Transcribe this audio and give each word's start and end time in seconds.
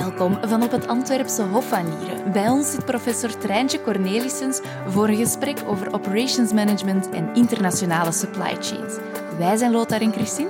Welkom 0.00 0.38
van 0.42 0.62
op 0.62 0.70
het 0.70 0.86
Antwerpse 0.86 1.42
Hof 1.42 1.68
van 1.68 1.98
Lieren. 1.98 2.32
Bij 2.32 2.48
ons 2.48 2.70
zit 2.70 2.84
professor 2.84 3.38
Treintje 3.38 3.82
Cornelissens 3.82 4.60
voor 4.88 5.08
een 5.08 5.16
gesprek 5.16 5.62
over 5.66 5.92
operations 5.92 6.52
management 6.52 7.10
en 7.10 7.34
internationale 7.34 8.12
supply 8.12 8.56
chains. 8.60 8.96
Wij 9.38 9.56
zijn 9.56 9.72
Lothar 9.72 10.00
en 10.00 10.12
Christine. 10.12 10.48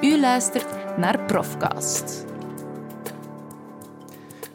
U 0.00 0.20
luistert 0.20 0.96
naar 0.96 1.24
Profcast. 1.24 2.24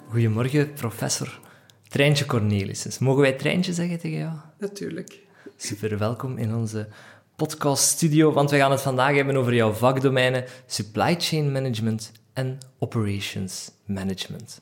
Goedemorgen, 0.09 0.73
professor 0.73 1.39
Treintje 1.87 2.25
Cornelissens. 2.25 2.99
Mogen 2.99 3.21
wij 3.21 3.33
Treintje 3.33 3.73
zeggen 3.73 3.99
tegen 3.99 4.17
jou? 4.17 4.33
Natuurlijk. 4.57 5.19
Super, 5.57 5.97
welkom 5.97 6.37
in 6.37 6.55
onze 6.55 6.87
podcaststudio, 7.35 8.31
want 8.31 8.49
we 8.49 8.57
gaan 8.57 8.71
het 8.71 8.81
vandaag 8.81 9.15
hebben 9.15 9.35
over 9.35 9.53
jouw 9.53 9.71
vakdomeinen 9.71 10.45
supply 10.65 11.15
chain 11.17 11.51
management 11.51 12.11
en 12.35 12.57
operations 12.79 13.71
management. 13.85 14.61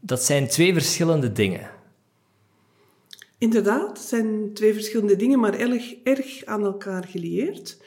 Dat 0.00 0.22
zijn 0.22 0.48
twee 0.48 0.72
verschillende 0.72 1.32
dingen. 1.32 1.70
Inderdaad, 3.38 3.98
het 3.98 4.06
zijn 4.06 4.52
twee 4.52 4.72
verschillende 4.72 5.16
dingen, 5.16 5.38
maar 5.38 5.54
erg, 5.54 5.94
erg 6.02 6.44
aan 6.44 6.64
elkaar 6.64 7.04
gelieerd. 7.04 7.78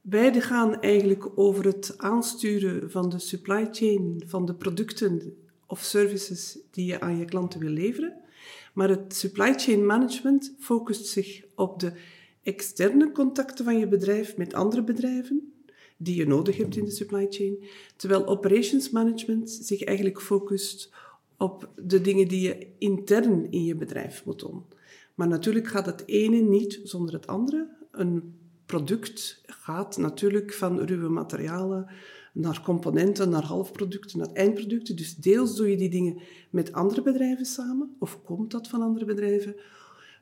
Beide 0.00 0.40
gaan 0.40 0.80
eigenlijk 0.80 1.38
over 1.38 1.64
het 1.64 1.94
aansturen 1.96 2.90
van 2.90 3.08
de 3.08 3.18
supply 3.18 3.68
chain, 3.72 4.22
van 4.26 4.46
de 4.46 4.54
producten 4.54 5.36
of 5.66 5.80
services 5.80 6.58
die 6.70 6.86
je 6.86 7.00
aan 7.00 7.18
je 7.18 7.24
klanten 7.24 7.60
wil 7.60 7.70
leveren. 7.70 8.14
Maar 8.72 8.88
het 8.88 9.14
supply 9.16 9.54
chain 9.54 9.86
management 9.86 10.54
focust 10.58 11.06
zich 11.06 11.42
op 11.54 11.80
de 11.80 11.92
externe 12.42 13.12
contacten 13.12 13.64
van 13.64 13.78
je 13.78 13.88
bedrijf 13.88 14.36
met 14.36 14.54
andere 14.54 14.82
bedrijven, 14.82 15.51
die 16.02 16.16
je 16.16 16.26
nodig 16.26 16.56
hebt 16.56 16.76
in 16.76 16.84
de 16.84 16.90
supply 16.90 17.26
chain, 17.30 17.64
terwijl 17.96 18.26
operations 18.26 18.90
management 18.90 19.50
zich 19.50 19.82
eigenlijk 19.82 20.20
focust 20.20 20.92
op 21.36 21.70
de 21.84 22.00
dingen 22.00 22.28
die 22.28 22.40
je 22.40 22.66
intern 22.78 23.50
in 23.50 23.64
je 23.64 23.74
bedrijf 23.74 24.24
moet 24.24 24.38
doen. 24.40 24.64
Maar 25.14 25.28
natuurlijk 25.28 25.66
gaat 25.66 25.86
het 25.86 26.02
ene 26.06 26.36
niet 26.36 26.80
zonder 26.84 27.14
het 27.14 27.26
andere. 27.26 27.68
Een 27.90 28.34
product 28.66 29.42
gaat 29.46 29.96
natuurlijk 29.96 30.52
van 30.52 30.80
ruwe 30.80 31.08
materialen 31.08 31.90
naar 32.32 32.62
componenten, 32.62 33.28
naar 33.28 33.44
halfproducten, 33.44 34.18
naar 34.18 34.32
eindproducten. 34.32 34.96
Dus 34.96 35.14
deels 35.14 35.56
doe 35.56 35.70
je 35.70 35.76
die 35.76 35.90
dingen 35.90 36.20
met 36.50 36.72
andere 36.72 37.02
bedrijven 37.02 37.44
samen, 37.44 37.96
of 37.98 38.22
komt 38.22 38.50
dat 38.50 38.68
van 38.68 38.82
andere 38.82 39.04
bedrijven. 39.04 39.56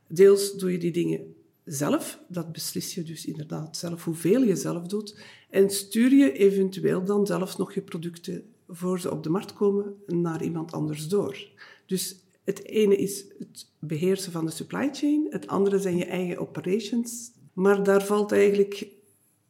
Deels 0.07 0.57
doe 0.57 0.73
je 0.73 0.79
die 0.79 0.93
dingen 0.93 1.35
zelf. 1.73 2.21
Dat 2.29 2.53
beslis 2.53 2.95
je 2.95 3.03
dus 3.03 3.27
inderdaad 3.27 3.77
zelf 3.77 4.05
hoeveel 4.05 4.43
je 4.43 4.57
zelf 4.57 4.87
doet. 4.87 5.21
En 5.51 5.71
stuur 5.71 6.13
je 6.13 6.33
eventueel 6.33 7.05
dan 7.05 7.27
zelfs 7.27 7.57
nog 7.57 7.75
je 7.75 7.83
producten 7.83 8.45
voor 8.69 9.01
ze 9.01 9.11
op 9.11 9.23
de 9.23 9.31
markt 9.31 9.53
komen 9.53 9.95
naar 10.07 10.43
iemand 10.43 10.73
anders 10.73 11.09
door. 11.09 11.49
Dus 11.87 12.17
het 12.45 12.65
ene 12.65 12.97
is 12.97 13.25
het 13.39 13.71
beheersen 13.79 14.33
van 14.33 14.45
de 14.45 14.51
supply 14.51 14.89
chain, 14.93 15.27
het 15.31 15.47
andere 15.47 15.79
zijn 15.79 15.97
je 15.97 16.05
eigen 16.05 16.39
operations. 16.39 17.31
Maar 17.53 17.83
daar 17.83 18.05
valt 18.05 18.33
eigenlijk 18.33 18.89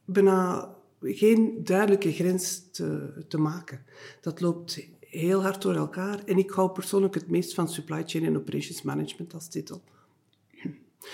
bijna 0.05 0.69
geen 1.01 1.63
duidelijke 1.63 2.11
grens 2.11 2.71
te, 2.71 3.13
te 3.27 3.37
maken. 3.37 3.85
Dat 4.21 4.41
loopt 4.41 4.87
heel 4.99 5.41
hard 5.41 5.61
door 5.61 5.75
elkaar. 5.75 6.23
En 6.25 6.37
ik 6.37 6.49
hou 6.49 6.71
persoonlijk 6.71 7.13
het 7.13 7.29
meest 7.29 7.53
van 7.53 7.69
supply 7.69 8.03
chain 8.05 8.25
en 8.25 8.37
operations 8.37 8.81
management 8.81 9.33
als 9.33 9.47
titel. 9.47 9.81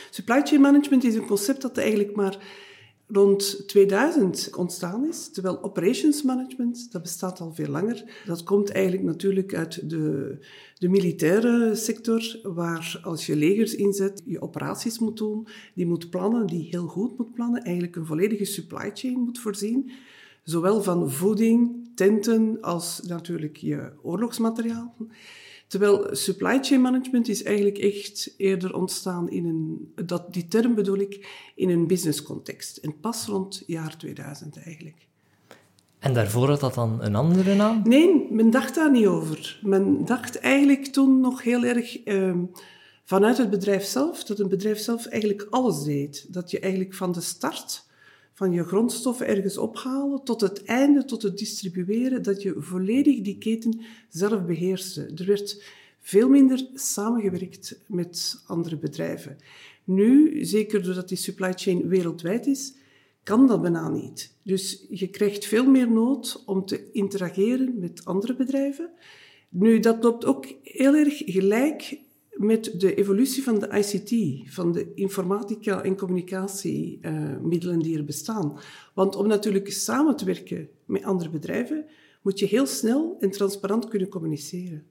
Supply 0.10 0.42
chain 0.42 0.62
management 0.62 1.04
is 1.04 1.16
een 1.16 1.28
concept 1.28 1.62
dat 1.62 1.78
eigenlijk 1.78 2.16
maar 2.16 2.38
rond 3.08 3.68
2000 3.68 4.56
ontstaan 4.56 5.08
is, 5.08 5.30
terwijl 5.32 5.64
operations 5.64 6.22
management, 6.22 6.92
dat 6.92 7.02
bestaat 7.02 7.40
al 7.40 7.54
veel 7.54 7.68
langer. 7.68 8.22
Dat 8.26 8.44
komt 8.44 8.70
eigenlijk 8.70 9.06
natuurlijk 9.06 9.56
uit 9.56 9.90
de, 9.90 10.38
de 10.78 10.90
militaire 10.90 11.76
sector, 11.76 12.40
waar 12.44 13.00
als 13.04 13.26
je 13.26 13.36
legers 13.36 13.76
inzet, 13.76 14.22
je 14.26 14.42
operaties 14.42 15.00
moet 15.00 15.18
doen, 15.18 15.48
die 15.74 15.86
moet 15.86 16.10
plannen, 16.10 16.48
die 16.48 16.68
heel 16.70 16.88
goed 16.88 17.18
moet 17.18 17.34
plannen, 17.34 17.64
eigenlijk 17.64 17.96
een 17.96 18.06
volledige 18.06 18.46
supply 18.46 18.92
chain 18.94 19.20
moet 19.20 19.40
voorzien, 19.40 19.92
zowel 20.44 20.84
van 20.84 21.12
voeding, 21.12 21.90
tenten, 21.96 22.62
als 22.62 23.02
natuurlijk 23.08 23.58
je 23.58 23.92
oorlogsmateriaal. 24.02 24.96
Terwijl 25.68 26.08
supply 26.12 26.64
chain 26.64 26.82
management 26.82 27.28
is 27.28 27.44
eigenlijk 27.44 27.78
echt 27.78 28.34
eerder 28.38 28.76
ontstaan 28.76 29.30
in 29.30 29.46
een, 29.46 29.94
dat, 30.06 30.34
die 30.34 30.48
term 30.48 30.76
bedoel 30.76 30.98
ik, 30.98 31.28
in 31.56 31.70
een 31.70 31.88
business 31.88 32.24
context. 32.24 32.78
En 32.78 33.00
pas 33.00 33.26
rond 33.26 33.64
jaar 33.66 33.98
2000 33.98 34.64
eigenlijk. 34.64 35.08
En 36.00 36.14
daarvoor 36.14 36.50
had 36.50 36.60
dat 36.60 36.74
dan 36.74 37.02
een 37.02 37.16
andere 37.16 37.56
naam? 37.56 37.82
Nee, 37.84 38.28
men 38.32 38.50
dacht 38.50 38.76
daar 38.76 38.92
niet 38.92 39.06
over. 39.06 39.60
Men 39.62 40.06
dacht 40.06 40.40
eigenlijk 40.40 40.86
toen 40.86 41.20
nog 41.20 41.44
heel 41.44 41.64
erg 41.64 42.04
ehm, 42.04 42.44
vanuit 43.04 43.38
het 43.38 43.50
bedrijf 43.50 43.84
zelf, 43.84 44.24
dat 44.24 44.40
een 44.40 44.50
bedrijf 44.50 44.80
zelf 44.80 45.06
eigenlijk 45.06 45.48
alles 45.50 45.84
deed. 45.84 46.34
Dat 46.34 46.52
je 46.52 46.60
eigenlijk 46.60 46.94
van 46.94 47.12
de 47.12 47.22
start 47.22 47.87
van 48.38 48.52
je 48.52 48.64
grondstoffen 48.64 49.28
ergens 49.28 49.58
ophalen 49.58 50.24
tot 50.24 50.42
het 50.42 50.64
einde, 50.64 51.06
tot 51.06 51.22
het 51.22 51.38
distribueren, 51.38 52.24
dat 52.24 52.42
je 52.42 52.56
volledig 52.58 53.22
die 53.22 53.38
keten 53.38 53.80
zelf 54.10 54.46
beheerste. 54.46 55.12
Er 55.16 55.26
werd 55.26 55.64
veel 56.00 56.30
minder 56.30 56.68
samengewerkt 56.74 57.80
met 57.88 58.44
andere 58.46 58.78
bedrijven. 58.78 59.38
Nu, 59.84 60.44
zeker 60.46 60.84
doordat 60.84 61.08
die 61.08 61.18
supply 61.18 61.54
chain 61.56 61.88
wereldwijd 61.88 62.48
is, 62.48 62.74
kan 63.24 63.48
dat 63.48 63.62
bijna 63.62 63.90
niet. 63.90 64.34
Dus 64.44 64.86
je 64.90 65.08
krijgt 65.08 65.46
veel 65.46 65.70
meer 65.70 65.92
nood 65.92 66.44
om 66.46 66.66
te 66.66 66.92
interageren 66.92 67.80
met 67.80 68.06
andere 68.06 68.36
bedrijven. 68.36 68.90
Nu, 69.50 69.80
dat 69.80 70.04
loopt 70.04 70.26
ook 70.26 70.46
heel 70.64 70.96
erg 70.96 71.22
gelijk 71.26 72.00
met 72.38 72.74
de 72.80 72.96
evolutie 72.96 73.44
van 73.44 73.60
de 73.60 73.68
ICT, 73.68 74.14
van 74.54 74.72
de 74.72 74.92
informatica- 74.96 75.84
en 75.84 75.98
communicatiemiddelen 75.98 77.80
die 77.80 77.98
er 77.98 78.06
bestaan. 78.06 78.60
Want 78.94 79.16
om 79.16 79.28
natuurlijk 79.28 79.72
samen 79.72 80.16
te 80.16 80.26
werken 80.26 80.70
met 80.86 81.04
andere 81.04 81.30
bedrijven, 81.30 81.86
moet 82.22 82.40
je 82.40 82.46
heel 82.46 82.66
snel 82.66 83.18
en 83.20 83.32
transparant 83.32 83.88
kunnen 83.88 84.10
communiceren. 84.10 84.86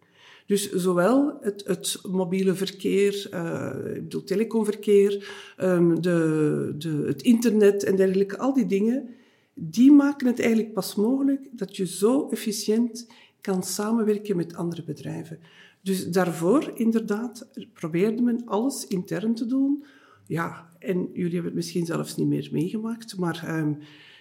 Dus 0.46 0.72
zowel 0.72 1.38
het, 1.40 1.62
het 1.66 1.98
mobiele 2.10 2.54
verkeer, 2.54 3.28
uh, 3.34 3.72
ik 3.94 4.02
bedoel 4.02 4.24
telecomverkeer, 4.24 5.30
um, 5.60 6.00
de, 6.00 6.74
de, 6.78 7.02
het 7.06 7.22
internet 7.22 7.84
en 7.84 7.96
dergelijke, 7.96 8.38
al 8.38 8.52
die 8.52 8.66
dingen, 8.66 9.08
die 9.54 9.92
maken 9.92 10.26
het 10.26 10.40
eigenlijk 10.40 10.72
pas 10.72 10.94
mogelijk 10.94 11.48
dat 11.52 11.76
je 11.76 11.86
zo 11.86 12.28
efficiënt 12.28 13.06
kan 13.40 13.62
samenwerken 13.62 14.36
met 14.36 14.54
andere 14.54 14.82
bedrijven. 14.82 15.38
Dus 15.86 16.06
daarvoor, 16.06 16.70
inderdaad, 16.74 17.48
probeerde 17.72 18.22
men 18.22 18.46
alles 18.46 18.86
intern 18.86 19.34
te 19.34 19.46
doen. 19.46 19.84
Ja, 20.26 20.70
en 20.78 20.98
jullie 21.12 21.32
hebben 21.32 21.44
het 21.44 21.54
misschien 21.54 21.86
zelfs 21.86 22.16
niet 22.16 22.26
meer 22.26 22.48
meegemaakt, 22.52 23.16
maar 23.18 23.58
um, 23.58 23.78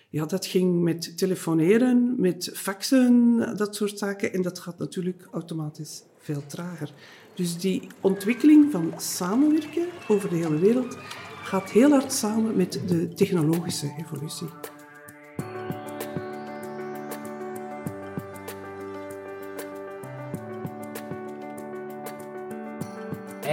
ja, 0.09 0.25
dat 0.25 0.45
ging 0.45 0.81
met 0.81 1.17
telefoneren, 1.17 2.15
met 2.17 2.51
faxen, 2.53 3.37
dat 3.57 3.75
soort 3.75 3.97
zaken. 3.97 4.33
En 4.33 4.41
dat 4.41 4.59
gaat 4.59 4.77
natuurlijk 4.77 5.27
automatisch 5.31 6.03
veel 6.17 6.45
trager. 6.47 6.93
Dus 7.33 7.57
die 7.57 7.87
ontwikkeling 8.01 8.71
van 8.71 8.93
samenwerken 8.97 9.87
over 10.07 10.29
de 10.29 10.35
hele 10.35 10.59
wereld 10.59 10.97
gaat 11.43 11.71
heel 11.71 11.89
hard 11.89 12.13
samen 12.13 12.55
met 12.55 12.81
de 12.87 13.13
technologische 13.13 13.95
evolutie. 13.99 14.47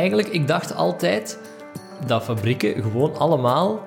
Eigenlijk, 0.03 0.29
ik 0.29 0.47
dacht 0.47 0.75
altijd 0.75 1.39
dat 2.07 2.23
fabrieken 2.23 2.83
gewoon 2.83 3.15
allemaal 3.15 3.87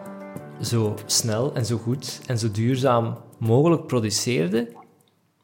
zo 0.61 0.95
snel 1.05 1.53
en 1.53 1.65
zo 1.65 1.77
goed 1.77 2.21
en 2.27 2.37
zo 2.37 2.51
duurzaam 2.51 3.17
mogelijk 3.39 3.87
produceerden. 3.87 4.67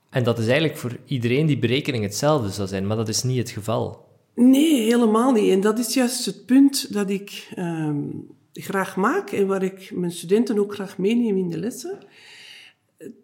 En 0.10 0.24
dat 0.24 0.40
is 0.40 0.46
eigenlijk 0.46 0.78
voor 0.78 0.98
iedereen 1.06 1.46
die 1.46 1.60
berekening 1.60 2.04
hetzelfde 2.04 2.50
zou 2.50 2.68
zijn, 2.68 2.88
maar 2.88 2.98
dat 2.98 3.08
is 3.08 3.24
niet 3.24 3.38
het 3.38 3.50
geval. 3.50 4.06
Nee, 4.36 4.82
helemaal 4.82 5.32
niet. 5.32 5.52
En 5.52 5.62
dat 5.62 5.80
is 5.80 5.94
juist 5.94 6.26
het 6.26 6.46
punt 6.46 6.94
dat 6.94 7.10
ik 7.10 7.48
ehm, 7.56 8.02
graag 8.54 8.96
maak 8.96 9.32
en 9.32 9.48
waar 9.48 9.64
ik 9.64 9.92
mijn 9.94 10.12
studenten 10.12 10.60
ook 10.60 10.74
graag 10.74 10.98
meeneem 10.98 11.38
in 11.38 11.50
de 11.50 11.58
lessen. 11.58 11.98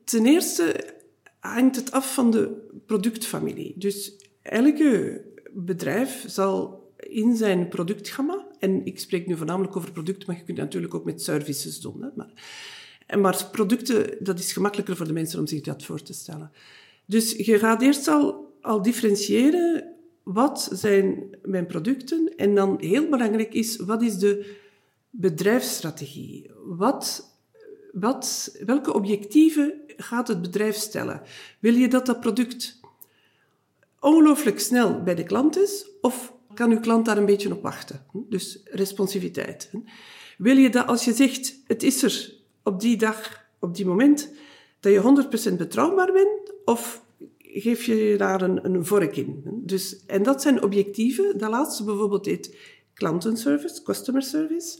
Ten 0.03 0.25
eerste 0.25 0.93
hangt 1.39 1.75
het 1.75 1.91
af 1.91 2.13
van 2.13 2.31
de 2.31 2.67
productfamilie. 2.85 3.73
Dus 3.77 4.11
elke 4.41 5.21
bedrijf 5.53 6.23
zal 6.27 6.85
in 7.09 7.35
zijn 7.35 7.67
productgamma, 7.67 8.45
en 8.59 8.85
ik 8.85 8.99
spreek 8.99 9.27
nu 9.27 9.37
voornamelijk 9.37 9.75
over 9.75 9.91
producten, 9.91 10.27
maar 10.27 10.37
je 10.37 10.43
kunt 10.43 10.57
natuurlijk 10.57 10.93
ook 10.93 11.05
met 11.05 11.21
services 11.21 11.79
doen. 11.79 12.01
Hè, 12.01 12.09
maar, 12.15 12.31
maar 13.19 13.49
producten, 13.51 14.17
dat 14.19 14.39
is 14.39 14.53
gemakkelijker 14.53 14.95
voor 14.95 15.07
de 15.07 15.13
mensen 15.13 15.39
om 15.39 15.47
zich 15.47 15.61
dat 15.61 15.83
voor 15.83 16.01
te 16.01 16.13
stellen. 16.13 16.51
Dus 17.05 17.31
je 17.31 17.59
gaat 17.59 17.81
eerst 17.81 18.07
al, 18.07 18.55
al 18.61 18.81
differentiëren, 18.81 19.95
wat 20.23 20.69
zijn 20.71 21.37
mijn 21.43 21.65
producten? 21.65 22.33
En 22.35 22.55
dan 22.55 22.77
heel 22.79 23.09
belangrijk 23.09 23.53
is, 23.53 23.75
wat 23.75 24.01
is 24.01 24.17
de 24.17 24.55
bedrijfsstrategie? 25.09 26.51
Wat, 26.65 27.35
wat, 27.91 28.57
welke 28.65 28.93
objectieven 28.93 29.73
gaat 29.87 30.27
het 30.27 30.41
bedrijf 30.41 30.75
stellen? 30.75 31.21
Wil 31.59 31.73
je 31.73 31.87
dat 31.87 32.05
dat 32.05 32.19
product 32.19 32.79
ongelooflijk 33.99 34.59
snel 34.59 35.03
bij 35.03 35.15
de 35.15 35.23
klant 35.23 35.57
is, 35.57 35.89
of 36.01 36.33
kan 36.57 36.71
uw 36.71 36.79
klant 36.79 37.05
daar 37.05 37.17
een 37.17 37.25
beetje 37.25 37.51
op 37.51 37.61
wachten? 37.61 38.05
Dus 38.13 38.59
responsiviteit. 38.63 39.71
Wil 40.37 40.57
je 40.57 40.69
dat 40.69 40.87
als 40.87 41.05
je 41.05 41.13
zegt, 41.13 41.61
het 41.67 41.83
is 41.83 42.03
er 42.03 42.33
op 42.63 42.79
die 42.79 42.97
dag, 42.97 43.45
op 43.59 43.75
die 43.75 43.85
moment, 43.85 44.33
dat 44.79 44.93
je 44.93 45.51
100% 45.51 45.57
betrouwbaar 45.57 46.11
bent, 46.11 46.53
of 46.65 47.03
geef 47.39 47.83
je 47.83 48.15
daar 48.17 48.41
een, 48.41 48.65
een 48.65 48.85
vork 48.85 49.17
in? 49.17 49.41
Dus, 49.45 50.05
en 50.05 50.23
dat 50.23 50.41
zijn 50.41 50.63
objectieven. 50.63 51.37
Dat 51.37 51.49
laatste 51.49 51.83
bijvoorbeeld 51.83 52.25
heet 52.25 52.55
klantenservice, 52.93 53.83
customer 53.83 54.21
service. 54.21 54.79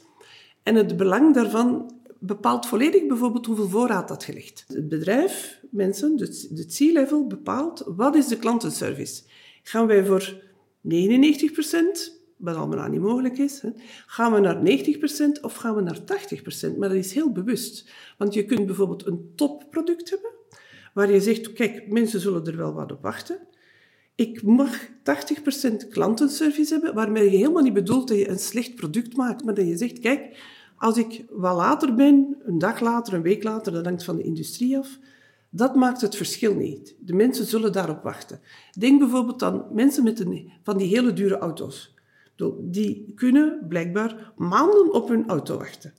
En 0.63 0.75
het 0.75 0.97
belang 0.97 1.33
daarvan 1.33 1.91
bepaalt 2.19 2.65
volledig 2.65 3.07
bijvoorbeeld 3.07 3.45
hoeveel 3.45 3.69
voorraad 3.69 4.07
dat 4.07 4.23
gelegd. 4.23 4.65
Het 4.68 4.89
bedrijf, 4.89 5.59
mensen, 5.69 6.15
de 6.18 6.65
C-level 6.65 7.27
bepaalt 7.27 7.83
wat 7.85 8.15
is 8.15 8.27
de 8.27 8.38
klantenservice. 8.38 9.23
Gaan 9.63 9.88
wij 9.88 10.06
voor 10.06 10.45
99% 10.81 12.18
wat 12.38 12.56
allemaal 12.56 12.89
niet 12.89 13.01
mogelijk 13.01 13.38
is. 13.38 13.62
Hè. 13.62 13.69
Gaan 14.06 14.33
we 14.33 14.39
naar 14.39 14.62
90% 15.38 15.41
of 15.41 15.56
gaan 15.56 15.75
we 15.75 15.81
naar 15.81 16.00
80%? 16.74 16.77
Maar 16.77 16.89
dat 16.89 16.97
is 16.97 17.13
heel 17.13 17.31
bewust. 17.31 17.91
Want 18.18 18.33
je 18.33 18.45
kunt 18.45 18.65
bijvoorbeeld 18.65 19.06
een 19.06 19.31
topproduct 19.35 20.09
hebben, 20.09 20.31
waar 20.94 21.12
je 21.12 21.21
zegt, 21.21 21.53
kijk, 21.53 21.91
mensen 21.91 22.19
zullen 22.19 22.45
er 22.45 22.57
wel 22.57 22.74
wat 22.74 22.91
op 22.91 23.01
wachten. 23.01 23.39
Ik 24.15 24.44
mag 24.44 24.88
80% 24.88 24.89
klantenservice 25.89 26.74
hebben, 26.74 26.94
waarmee 26.94 27.23
je 27.23 27.38
helemaal 27.38 27.63
niet 27.63 27.73
bedoelt 27.73 28.07
dat 28.07 28.18
je 28.18 28.30
een 28.30 28.39
slecht 28.39 28.75
product 28.75 29.18
maakt, 29.18 29.44
maar 29.44 29.53
dat 29.53 29.68
je 29.68 29.77
zegt, 29.77 30.00
kijk, 30.00 30.38
als 30.77 30.97
ik 30.97 31.25
wat 31.30 31.56
later 31.56 31.95
ben, 31.95 32.38
een 32.45 32.57
dag 32.57 32.80
later, 32.80 33.13
een 33.13 33.21
week 33.21 33.44
later, 33.44 33.71
dat 33.71 33.85
hangt 33.85 34.03
van 34.03 34.15
de 34.15 34.23
industrie 34.23 34.77
af, 34.77 35.00
dat 35.49 35.75
maakt 35.75 36.01
het 36.01 36.15
verschil 36.15 36.55
niet. 36.55 36.95
De 36.99 37.13
mensen 37.13 37.45
zullen 37.45 37.71
daarop 37.71 38.03
wachten. 38.03 38.39
Denk 38.79 38.99
bijvoorbeeld 38.99 39.44
aan 39.44 39.65
mensen 39.71 40.03
met 40.03 40.19
een, 40.19 40.51
van 40.63 40.77
die 40.77 40.88
hele 40.88 41.13
dure 41.13 41.38
auto's. 41.38 41.95
Die 42.59 43.13
kunnen 43.15 43.65
blijkbaar 43.69 44.33
maanden 44.38 44.94
op 44.94 45.07
hun 45.07 45.27
auto 45.27 45.57
wachten. 45.57 45.94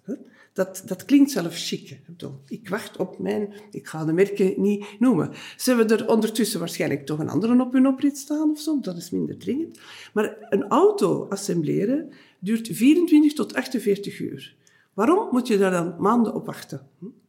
Dat, 0.53 0.83
dat 0.87 1.05
klinkt 1.05 1.31
zelfs 1.31 1.69
chic. 1.69 2.01
Ik 2.47 2.69
wacht 2.69 2.97
op 2.97 3.19
mijn... 3.19 3.53
Ik 3.71 3.87
ga 3.87 4.05
de 4.05 4.13
merken 4.13 4.55
niet 4.57 4.87
noemen. 4.99 5.31
Ze 5.57 5.75
hebben 5.75 5.99
er 5.99 6.09
ondertussen 6.09 6.59
waarschijnlijk 6.59 7.07
toch 7.07 7.19
een 7.19 7.29
andere 7.29 7.63
op 7.63 7.73
hun 7.73 7.87
oprit 7.87 8.19
staan 8.19 8.51
of 8.51 8.61
zo. 8.61 8.81
Dat 8.81 8.97
is 8.97 9.11
minder 9.11 9.39
dringend. 9.39 9.81
Maar 10.13 10.37
een 10.49 10.69
auto 10.69 11.27
assembleren 11.29 12.13
duurt 12.39 12.69
24 12.73 13.33
tot 13.33 13.55
48 13.55 14.21
uur. 14.21 14.55
Waarom 14.95 15.29
moet 15.31 15.47
je 15.47 15.59
daar 15.59 15.71
dan 15.71 15.95
maanden 15.99 16.35
op 16.35 16.47
wachten? 16.47 16.87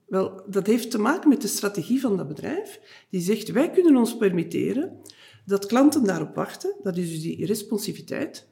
Wel, 0.10 0.42
dat 0.48 0.68
heeft 0.68 0.92
te 0.92 1.00
maken 1.00 1.30
met 1.30 1.42
de 1.42 1.48
strategie 1.48 2.02
van 2.02 2.18
dat 2.18 2.28
bedrijf. 2.28 2.80
Die 3.10 3.22
zegt, 3.22 3.52
wij 3.52 3.70
kunnen 3.70 3.96
ons 3.96 4.18
permitteren 4.18 4.98
dat 5.46 5.66
klanten 5.66 6.04
daarop 6.04 6.36
wachten. 6.36 6.76
Dat 6.84 6.98
is 6.98 7.10
dus 7.10 7.22
die 7.22 7.46
responsiviteit. 7.46 8.48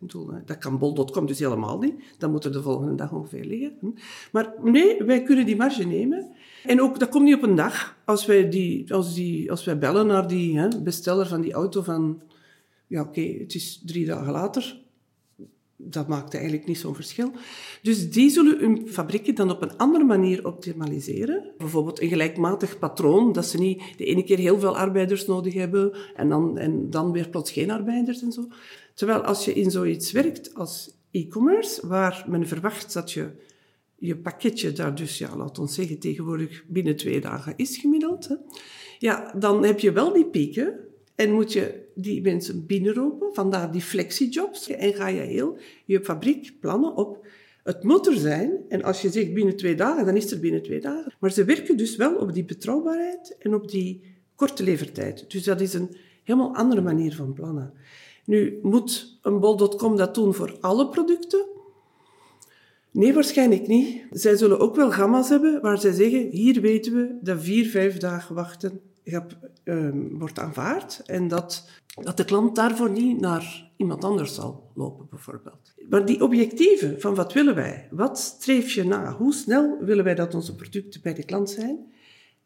Dat 0.45 0.57
kan 0.57 0.77
bol.com 0.77 1.25
dus 1.25 1.39
helemaal 1.39 1.80
niet. 1.80 1.95
Dat 2.18 2.31
moet 2.31 2.45
er 2.45 2.51
de 2.51 2.62
volgende 2.62 2.95
dag 2.95 3.12
ongeveer 3.12 3.45
liggen. 3.45 3.95
Maar 4.31 4.54
nee, 4.63 5.04
wij 5.04 5.24
kunnen 5.24 5.45
die 5.45 5.56
marge 5.56 5.83
nemen. 5.83 6.31
En 6.63 6.81
ook, 6.81 7.00
dat 7.00 7.09
komt 7.09 7.24
niet 7.24 7.36
op 7.36 7.44
een 7.44 7.56
dag. 7.56 7.98
Als 8.06 8.25
wij, 8.25 8.50
die, 8.50 8.94
als 8.94 9.13
die, 9.13 9.51
als 9.51 9.63
wij 9.63 9.77
bellen 9.77 10.07
naar 10.07 10.27
die 10.27 10.60
hè, 10.60 10.81
besteller 10.81 11.27
van 11.27 11.42
die 11.42 11.53
auto 11.53 11.81
van... 11.81 12.21
Ja, 12.88 13.01
oké, 13.01 13.21
het 13.21 13.56
is 13.56 13.81
drie 13.86 14.06
dagen 14.06 14.31
later 14.31 14.86
dat 15.77 16.07
maakt 16.07 16.33
eigenlijk 16.33 16.65
niet 16.65 16.77
zo'n 16.77 16.95
verschil. 16.95 17.31
Dus 17.81 18.12
die 18.12 18.29
zullen 18.29 18.59
hun 18.59 18.88
fabrieken 18.88 19.35
dan 19.35 19.51
op 19.51 19.62
een 19.62 19.77
andere 19.77 20.03
manier 20.03 20.45
optimaliseren. 20.45 21.53
Bijvoorbeeld 21.57 22.01
een 22.01 22.07
gelijkmatig 22.07 22.79
patroon, 22.79 23.33
dat 23.33 23.45
ze 23.45 23.57
niet 23.57 23.83
de 23.97 24.06
ene 24.06 24.24
keer 24.24 24.38
heel 24.38 24.59
veel 24.59 24.77
arbeiders 24.77 25.25
nodig 25.25 25.53
hebben 25.53 25.97
en 26.15 26.29
dan, 26.29 26.57
en 26.57 26.89
dan 26.89 27.12
weer 27.12 27.29
plots 27.29 27.51
geen 27.51 27.71
arbeiders 27.71 28.21
en 28.21 28.31
zo. 28.31 28.47
Terwijl 28.94 29.21
als 29.21 29.45
je 29.45 29.53
in 29.53 29.71
zoiets 29.71 30.12
werkt 30.12 30.56
als 30.56 30.95
e-commerce, 31.12 31.88
waar 31.88 32.25
men 32.27 32.47
verwacht 32.47 32.94
dat 32.94 33.12
je 33.12 33.29
je 33.95 34.18
pakketje 34.18 34.71
daar 34.71 34.95
dus, 34.95 35.18
ja, 35.18 35.35
laat 35.35 35.59
ons 35.59 35.74
zeggen, 35.74 36.00
tegenwoordig 36.00 36.63
binnen 36.68 36.95
twee 36.95 37.21
dagen 37.21 37.53
is 37.56 37.77
gemiddeld, 37.77 38.27
hè, 38.27 38.35
ja, 39.00 39.33
dan 39.38 39.63
heb 39.63 39.79
je 39.79 39.91
wel 39.91 40.13
die 40.13 40.25
pieken, 40.25 40.79
en 41.15 41.31
moet 41.31 41.53
je 41.53 41.87
die 41.97 42.21
mensen 42.21 42.65
binnenroepen, 42.65 43.33
vandaar 43.33 43.71
die 43.71 43.81
flexijobs. 43.81 44.69
En 44.69 44.94
ga 44.94 45.07
je 45.07 45.21
heel 45.21 45.57
je 45.85 46.03
fabriek 46.03 46.53
plannen 46.59 46.95
op, 46.95 47.25
het 47.63 47.83
moet 47.83 48.07
er 48.07 48.17
zijn. 48.17 48.51
En 48.69 48.83
als 48.83 49.01
je 49.01 49.09
zegt 49.09 49.33
binnen 49.33 49.55
twee 49.55 49.75
dagen, 49.75 50.05
dan 50.05 50.15
is 50.15 50.31
er 50.31 50.39
binnen 50.39 50.63
twee 50.63 50.79
dagen. 50.79 51.13
Maar 51.19 51.31
ze 51.31 51.44
werken 51.44 51.77
dus 51.77 51.95
wel 51.95 52.15
op 52.15 52.33
die 52.33 52.45
betrouwbaarheid 52.45 53.35
en 53.39 53.53
op 53.53 53.71
die 53.71 54.03
korte 54.35 54.63
levertijd. 54.63 55.31
Dus 55.31 55.44
dat 55.44 55.61
is 55.61 55.73
een 55.73 55.95
helemaal 56.23 56.55
andere 56.55 56.81
manier 56.81 57.15
van 57.15 57.33
plannen. 57.33 57.73
Nu, 58.25 58.59
moet 58.61 59.19
een 59.21 59.39
bol.com 59.39 59.97
dat 59.97 60.15
doen 60.15 60.33
voor 60.33 60.57
alle 60.59 60.89
producten? 60.89 61.45
Nee, 62.91 63.13
waarschijnlijk 63.13 63.67
niet. 63.67 64.01
Zij 64.11 64.35
zullen 64.35 64.59
ook 64.59 64.75
wel 64.75 64.91
gamma's 64.91 65.29
hebben 65.29 65.61
waar 65.61 65.79
zij 65.79 65.91
zeggen, 65.91 66.29
hier 66.29 66.61
weten 66.61 66.93
we 66.93 67.17
dat 67.21 67.43
vier, 67.43 67.65
vijf 67.65 67.97
dagen 67.97 68.35
wachten 68.35 68.81
Ehm, 69.63 70.17
wordt 70.17 70.39
aanvaard 70.39 71.01
en 71.05 71.27
dat, 71.27 71.69
dat 72.03 72.17
de 72.17 72.25
klant 72.25 72.55
daarvoor 72.55 72.89
niet 72.89 73.19
naar 73.19 73.71
iemand 73.75 74.03
anders 74.03 74.35
zal 74.35 74.71
lopen, 74.73 75.07
bijvoorbeeld. 75.09 75.73
Maar 75.89 76.05
die 76.05 76.23
objectieven 76.23 77.01
van 77.01 77.15
wat 77.15 77.33
willen 77.33 77.55
wij, 77.55 77.88
wat 77.91 78.19
streef 78.19 78.71
je 78.71 78.83
na, 78.83 79.11
hoe 79.11 79.33
snel 79.33 79.77
willen 79.79 80.03
wij 80.03 80.15
dat 80.15 80.35
onze 80.35 80.55
producten 80.55 81.01
bij 81.01 81.13
de 81.13 81.23
klant 81.23 81.49
zijn, 81.49 81.94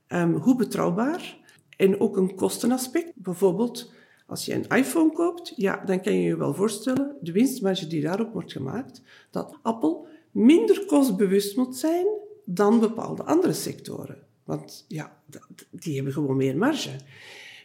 um, 0.08 0.36
hoe 0.36 0.56
betrouwbaar 0.56 1.38
en 1.78 2.00
ook 2.00 2.18
een 2.18 2.36
kostenaspect. 2.36 3.12
Bijvoorbeeld, 3.16 3.92
als 4.28 4.46
je 4.46 4.54
een 4.54 4.68
iPhone 4.68 5.12
koopt, 5.12 5.54
ja, 5.56 5.84
dan 5.86 6.02
kan 6.02 6.14
je 6.14 6.22
je 6.22 6.38
wel 6.38 6.54
voorstellen, 6.54 7.16
de 7.22 7.32
winstmarge 7.32 7.88
die 7.88 8.02
daarop 8.02 8.34
wordt 8.34 8.52
gemaakt, 8.52 9.02
dat 9.32 9.58
Apple 9.62 10.06
minder 10.32 10.86
kostbewust 10.86 11.58
moet 11.58 11.78
zijn 11.78 12.06
dan 12.46 12.80
bepaalde 12.80 13.24
andere 13.24 13.54
sectoren. 13.54 14.18
Want 14.44 14.86
ja, 14.88 15.22
die 15.70 15.96
hebben 15.96 16.14
gewoon 16.14 16.38
meer 16.38 16.58
marge. 16.58 16.90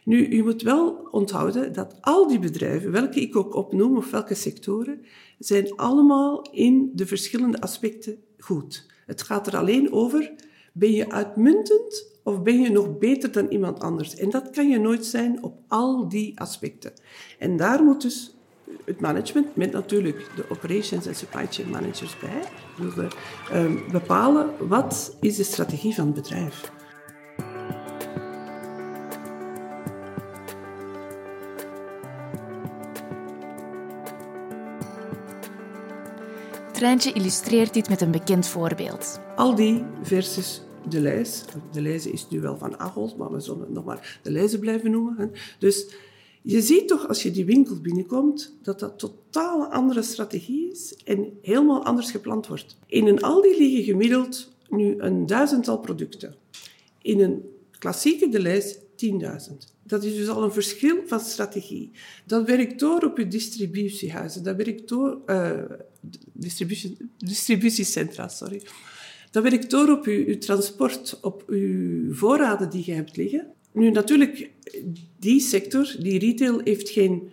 Nu, 0.07 0.27
u 0.27 0.43
moet 0.43 0.61
wel 0.61 1.07
onthouden 1.11 1.73
dat 1.73 1.95
al 2.01 2.27
die 2.27 2.39
bedrijven, 2.39 2.91
welke 2.91 3.21
ik 3.21 3.35
ook 3.35 3.55
opnoem 3.55 3.97
of 3.97 4.11
welke 4.11 4.33
sectoren, 4.33 5.01
zijn 5.39 5.75
allemaal 5.75 6.41
in 6.51 6.91
de 6.93 7.05
verschillende 7.05 7.61
aspecten 7.61 8.17
goed. 8.37 8.85
Het 9.05 9.21
gaat 9.21 9.47
er 9.47 9.57
alleen 9.57 9.91
over, 9.91 10.33
ben 10.73 10.91
je 10.91 11.11
uitmuntend 11.11 12.11
of 12.23 12.41
ben 12.41 12.61
je 12.61 12.69
nog 12.69 12.97
beter 12.97 13.31
dan 13.31 13.47
iemand 13.47 13.79
anders? 13.79 14.15
En 14.15 14.29
dat 14.29 14.49
kan 14.49 14.69
je 14.69 14.79
nooit 14.79 15.05
zijn 15.05 15.43
op 15.43 15.59
al 15.67 16.09
die 16.09 16.39
aspecten. 16.39 16.93
En 17.39 17.57
daar 17.57 17.83
moet 17.83 18.01
dus 18.01 18.35
het 18.85 18.99
management, 18.99 19.55
met 19.55 19.71
natuurlijk 19.71 20.29
de 20.35 20.49
operations 20.49 21.05
en 21.05 21.15
supply 21.15 21.47
chain 21.49 21.69
managers 21.69 22.15
bij, 22.19 22.41
um, 23.53 23.83
bepalen 23.91 24.67
wat 24.67 25.17
is 25.21 25.35
de 25.35 25.43
strategie 25.43 25.93
van 25.93 26.05
het 26.05 26.15
bedrijf. 26.15 26.71
Treintje 36.77 37.13
illustreert 37.13 37.73
dit 37.73 37.89
met 37.89 38.01
een 38.01 38.11
bekend 38.11 38.47
voorbeeld. 38.47 39.19
Aldi 39.35 39.85
versus 40.01 40.61
de 40.89 40.99
lijst. 40.99 41.45
De 41.71 41.81
lijst 41.81 42.05
is 42.05 42.29
nu 42.29 42.41
wel 42.41 42.57
van 42.57 42.79
Ahold, 42.79 43.17
maar 43.17 43.31
we 43.31 43.39
zullen 43.39 43.61
het 43.61 43.69
nog 43.69 43.85
maar 43.85 44.19
de 44.23 44.57
blijven 44.59 44.91
noemen. 44.91 45.31
Dus 45.59 45.87
je 46.41 46.61
ziet 46.61 46.87
toch 46.87 47.07
als 47.07 47.23
je 47.23 47.31
die 47.31 47.45
winkel 47.45 47.75
binnenkomt 47.81 48.57
dat 48.61 48.79
dat 48.79 48.99
totaal 48.99 49.65
andere 49.65 50.01
strategie 50.01 50.71
is 50.71 50.95
en 51.05 51.37
helemaal 51.41 51.83
anders 51.83 52.11
gepland 52.11 52.47
wordt. 52.47 52.77
In 52.85 53.07
een 53.07 53.21
Aldi 53.21 53.57
liggen 53.57 53.83
gemiddeld 53.83 54.53
nu 54.69 54.95
een 54.99 55.25
duizendtal 55.25 55.79
producten. 55.79 56.35
In 57.01 57.19
een 57.19 57.43
klassieke 57.79 58.29
de 58.29 58.39
lijst 58.39 58.79
10.000. 59.05 59.75
Dat 59.83 60.03
is 60.03 60.15
dus 60.15 60.27
al 60.27 60.43
een 60.43 60.51
verschil 60.51 60.97
van 61.05 61.19
strategie. 61.19 61.91
Dat 62.25 62.45
werkt 62.45 62.79
door 62.79 63.03
op 63.03 63.17
je 63.17 63.27
distributiehuizen, 63.27 64.43
dat 64.43 64.55
werkt 64.55 64.87
door 64.87 65.21
uh, 65.25 65.51
distributie, 66.33 66.97
distributiecentra, 67.17 68.27
sorry. 68.27 68.61
Dat 69.31 69.43
werkt 69.43 69.69
door 69.69 69.89
op 69.89 70.05
je, 70.05 70.27
je 70.27 70.37
transport, 70.37 71.19
op 71.21 71.43
je 71.49 72.07
voorraden 72.11 72.69
die 72.69 72.83
je 72.85 72.91
hebt 72.91 73.17
liggen. 73.17 73.47
Nu, 73.71 73.91
natuurlijk, 73.91 74.49
die 75.19 75.39
sector, 75.39 75.95
die 75.99 76.19
retail, 76.19 76.61
heeft 76.63 76.89
geen 76.89 77.29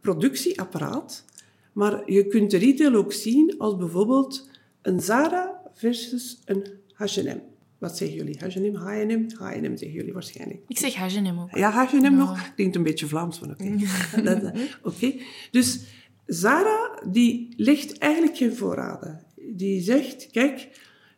productieapparaat, 0.00 1.24
maar 1.72 2.12
je 2.12 2.26
kunt 2.26 2.50
de 2.50 2.56
retail 2.56 2.94
ook 2.94 3.12
zien 3.12 3.54
als 3.58 3.76
bijvoorbeeld 3.76 4.48
een 4.82 5.00
Zara 5.00 5.60
versus 5.74 6.38
een 6.44 6.66
H&M. 6.92 7.53
Wat 7.84 7.96
zeggen 7.96 8.16
jullie? 8.16 8.38
H&M, 8.38 8.74
H&M? 8.74 9.26
H&M 9.38 9.76
zeggen 9.76 9.90
jullie 9.90 10.12
waarschijnlijk. 10.12 10.60
Ik 10.68 10.78
zeg 10.78 10.94
H&M 10.94 11.38
ook. 11.38 11.56
Ja, 11.56 11.70
H&M 11.70 12.16
nog. 12.16 12.54
Klinkt 12.54 12.76
een 12.76 12.82
beetje 12.82 13.06
Vlaams 13.06 13.38
van 13.38 13.50
oké. 13.50 13.76
oké. 14.90 15.14
Dus 15.50 15.80
Zara, 16.26 17.02
die 17.10 17.54
legt 17.56 17.98
eigenlijk 17.98 18.36
geen 18.36 18.54
voorraden. 18.54 19.24
Die 19.36 19.82
zegt, 19.82 20.30
kijk, 20.30 20.68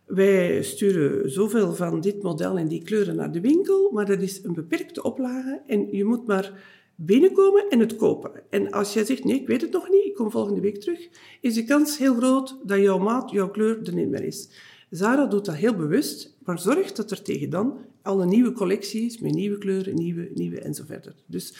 wij 0.06 0.62
sturen 0.62 1.30
zoveel 1.30 1.74
van 1.74 2.00
dit 2.00 2.22
model 2.22 2.58
en 2.58 2.68
die 2.68 2.82
kleuren 2.82 3.16
naar 3.16 3.32
de 3.32 3.40
winkel, 3.40 3.90
maar 3.92 4.06
dat 4.06 4.20
is 4.20 4.44
een 4.44 4.54
beperkte 4.54 5.02
oplage 5.02 5.62
en 5.66 5.88
je 5.90 6.04
moet 6.04 6.26
maar 6.26 6.52
binnenkomen 6.94 7.68
en 7.68 7.80
het 7.80 7.96
kopen. 7.96 8.30
En 8.50 8.70
als 8.70 8.92
jij 8.92 9.04
zegt, 9.04 9.24
nee, 9.24 9.40
ik 9.40 9.46
weet 9.46 9.60
het 9.60 9.72
nog 9.72 9.88
niet, 9.88 10.04
ik 10.04 10.14
kom 10.14 10.30
volgende 10.30 10.60
week 10.60 10.80
terug, 10.80 11.08
is 11.40 11.54
de 11.54 11.64
kans 11.64 11.98
heel 11.98 12.14
groot 12.14 12.58
dat 12.64 12.78
jouw 12.78 12.98
maat, 12.98 13.30
jouw 13.30 13.50
kleur 13.50 13.80
er 13.82 13.94
niet 13.94 14.08
meer 14.08 14.24
is. 14.24 14.48
Zara 14.96 15.26
doet 15.26 15.44
dat 15.44 15.54
heel 15.54 15.74
bewust, 15.74 16.36
maar 16.44 16.58
zorgt 16.58 16.96
dat 16.96 17.10
er 17.10 17.22
tegen 17.22 17.50
dan 17.50 17.78
al 18.02 18.22
een 18.22 18.28
nieuwe 18.28 18.52
collectie 18.52 19.06
is 19.06 19.18
met 19.18 19.34
nieuwe 19.34 19.58
kleuren, 19.58 19.94
nieuwe, 19.94 20.30
nieuwe 20.34 20.60
en 20.60 20.74
zo 20.74 20.84
verder. 20.86 21.14
Dus 21.26 21.54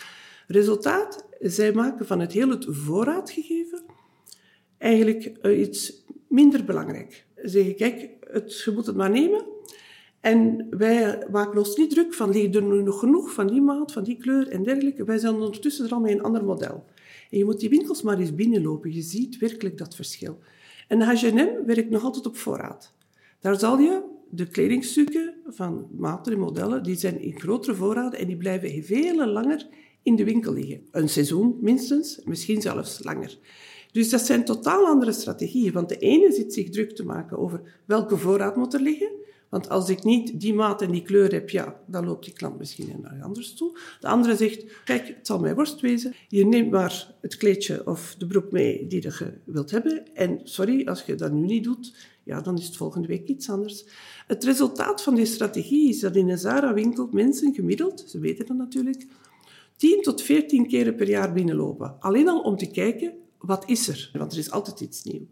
resultaat, 0.47 1.25
zij 1.41 1.73
maken 1.73 2.07
van 2.07 2.21
het 2.21 2.33
hele 2.33 2.59
voorraadgegeven 2.69 3.83
eigenlijk 4.79 5.25
eh, 5.25 5.61
iets 5.61 6.05
minder 6.29 6.65
belangrijk. 6.65 7.25
Ze 7.37 7.49
zeggen, 7.49 7.75
kijk, 7.75 8.11
het, 8.21 8.63
je 8.63 8.71
moet 8.71 8.87
het 8.87 8.97
maar 8.97 9.11
nemen. 9.11 9.45
En 10.21 10.67
wij 10.71 11.27
maken 11.31 11.59
ons 11.59 11.77
niet 11.77 11.91
druk 11.91 12.15
van, 12.15 12.31
liggen 12.31 12.55
er 12.55 12.63
nu 12.63 12.83
nog 12.83 12.99
genoeg 12.99 13.33
van 13.33 13.47
die 13.47 13.61
maat, 13.61 13.93
van 13.93 14.05
die 14.05 14.17
kleur 14.17 14.49
en 14.49 14.63
dergelijke. 14.63 15.05
Wij 15.05 15.19
zijn 15.19 15.35
ondertussen 15.35 15.87
er 15.87 15.93
al 15.93 16.01
met 16.01 16.11
een 16.11 16.23
ander 16.23 16.45
model. 16.45 16.85
En 17.31 17.39
je 17.39 17.45
moet 17.45 17.61
die 17.61 17.69
winkels 17.69 18.03
maar 18.03 18.19
eens 18.19 18.35
binnenlopen. 18.35 18.95
Je 18.95 19.03
ziet 19.03 19.39
werkelijk 19.39 19.79
dat 19.79 19.95
verschil. 19.95 20.39
En 20.89 21.01
H&M 21.01 21.67
werkt 21.67 21.91
nog 21.91 22.05
altijd 22.05 22.27
op 22.27 22.37
voorraad. 22.37 22.95
Daar 23.47 23.59
zal 23.59 23.79
je 23.79 24.03
de 24.31 24.47
kledingstukken 24.47 25.35
van 25.47 25.89
maten 25.97 26.33
en 26.33 26.39
modellen, 26.39 26.83
die 26.83 26.97
zijn 26.97 27.21
in 27.21 27.41
grotere 27.41 27.75
voorraden 27.75 28.19
en 28.19 28.27
die 28.27 28.37
blijven 28.37 28.85
veel 28.85 29.27
langer 29.27 29.67
in 30.03 30.17
de 30.17 30.25
winkel 30.25 30.53
liggen. 30.53 30.81
Een 30.91 31.09
seizoen 31.09 31.59
minstens, 31.61 32.21
misschien 32.25 32.63
zelfs 32.63 33.05
langer. 33.05 33.39
Dus 33.93 34.11
dat 34.11 34.21
zijn 34.21 34.45
totaal 34.45 34.87
andere 34.87 35.13
strategieën. 35.13 35.73
Want 35.73 35.89
de 35.89 35.99
ene 35.99 36.33
zit 36.33 36.53
zich 36.53 36.71
druk 36.71 36.95
te 36.95 37.05
maken 37.05 37.39
over 37.39 37.83
welke 37.85 38.17
voorraad 38.17 38.57
moet 38.57 38.75
er 38.75 38.81
liggen. 38.81 39.11
Want 39.49 39.69
als 39.69 39.89
ik 39.89 40.05
niet 40.05 40.41
die 40.41 40.55
maat 40.55 40.83
en 40.83 40.91
die 40.91 41.03
kleur 41.03 41.33
heb, 41.33 41.51
ja, 41.51 41.81
dan 41.87 42.07
loopt 42.07 42.25
die 42.25 42.35
klant 42.35 42.59
misschien 42.59 42.99
naar 43.03 43.23
anders 43.23 43.55
toe. 43.55 43.79
De 44.01 44.07
andere 44.07 44.37
zegt, 44.37 44.65
kijk, 44.85 45.07
het 45.07 45.27
zal 45.27 45.39
mij 45.39 45.55
worst 45.55 45.81
wezen. 45.81 46.15
Je 46.29 46.47
neemt 46.47 46.71
maar 46.71 47.15
het 47.21 47.37
kleedje 47.37 47.87
of 47.87 48.15
de 48.19 48.27
broek 48.27 48.51
mee 48.51 48.87
die 48.87 49.03
je 49.03 49.33
wilt 49.45 49.71
hebben. 49.71 50.15
En 50.15 50.41
sorry, 50.45 50.87
als 50.87 51.03
je 51.03 51.15
dat 51.15 51.33
nu 51.33 51.47
niet 51.47 51.65
doet, 51.65 51.95
ja, 52.27 52.41
dan 52.41 52.59
is 52.59 52.67
het 52.67 52.77
volgende 52.77 53.09
week 53.09 53.29
iets 53.29 53.51
anders. 53.51 53.85
Het 54.27 54.45
resultaat 54.45 55.03
van 55.03 55.15
die 55.15 55.27
strategie 55.27 55.89
is 55.89 56.01
dat 56.01 56.17
in 56.17 56.29
een 56.29 56.39
Zara-winkel 56.39 57.09
mensen 57.13 57.55
gemiddeld, 57.55 58.05
ze 58.07 58.19
weten 58.19 58.47
dat 58.47 58.57
natuurlijk, 58.57 59.07
10 59.77 60.03
tot 60.03 60.23
14 60.23 60.69
keren 60.69 60.95
per 60.95 61.09
jaar 61.09 61.33
binnenlopen. 61.33 61.97
Alleen 62.01 62.29
al 62.29 62.41
om 62.41 62.57
te 62.57 62.71
kijken, 62.71 63.13
wat 63.39 63.69
is 63.69 63.89
er? 63.89 64.11
Want 64.13 64.33
er 64.33 64.39
is 64.39 64.51
altijd 64.51 64.81
iets 64.81 65.03
nieuws. 65.03 65.27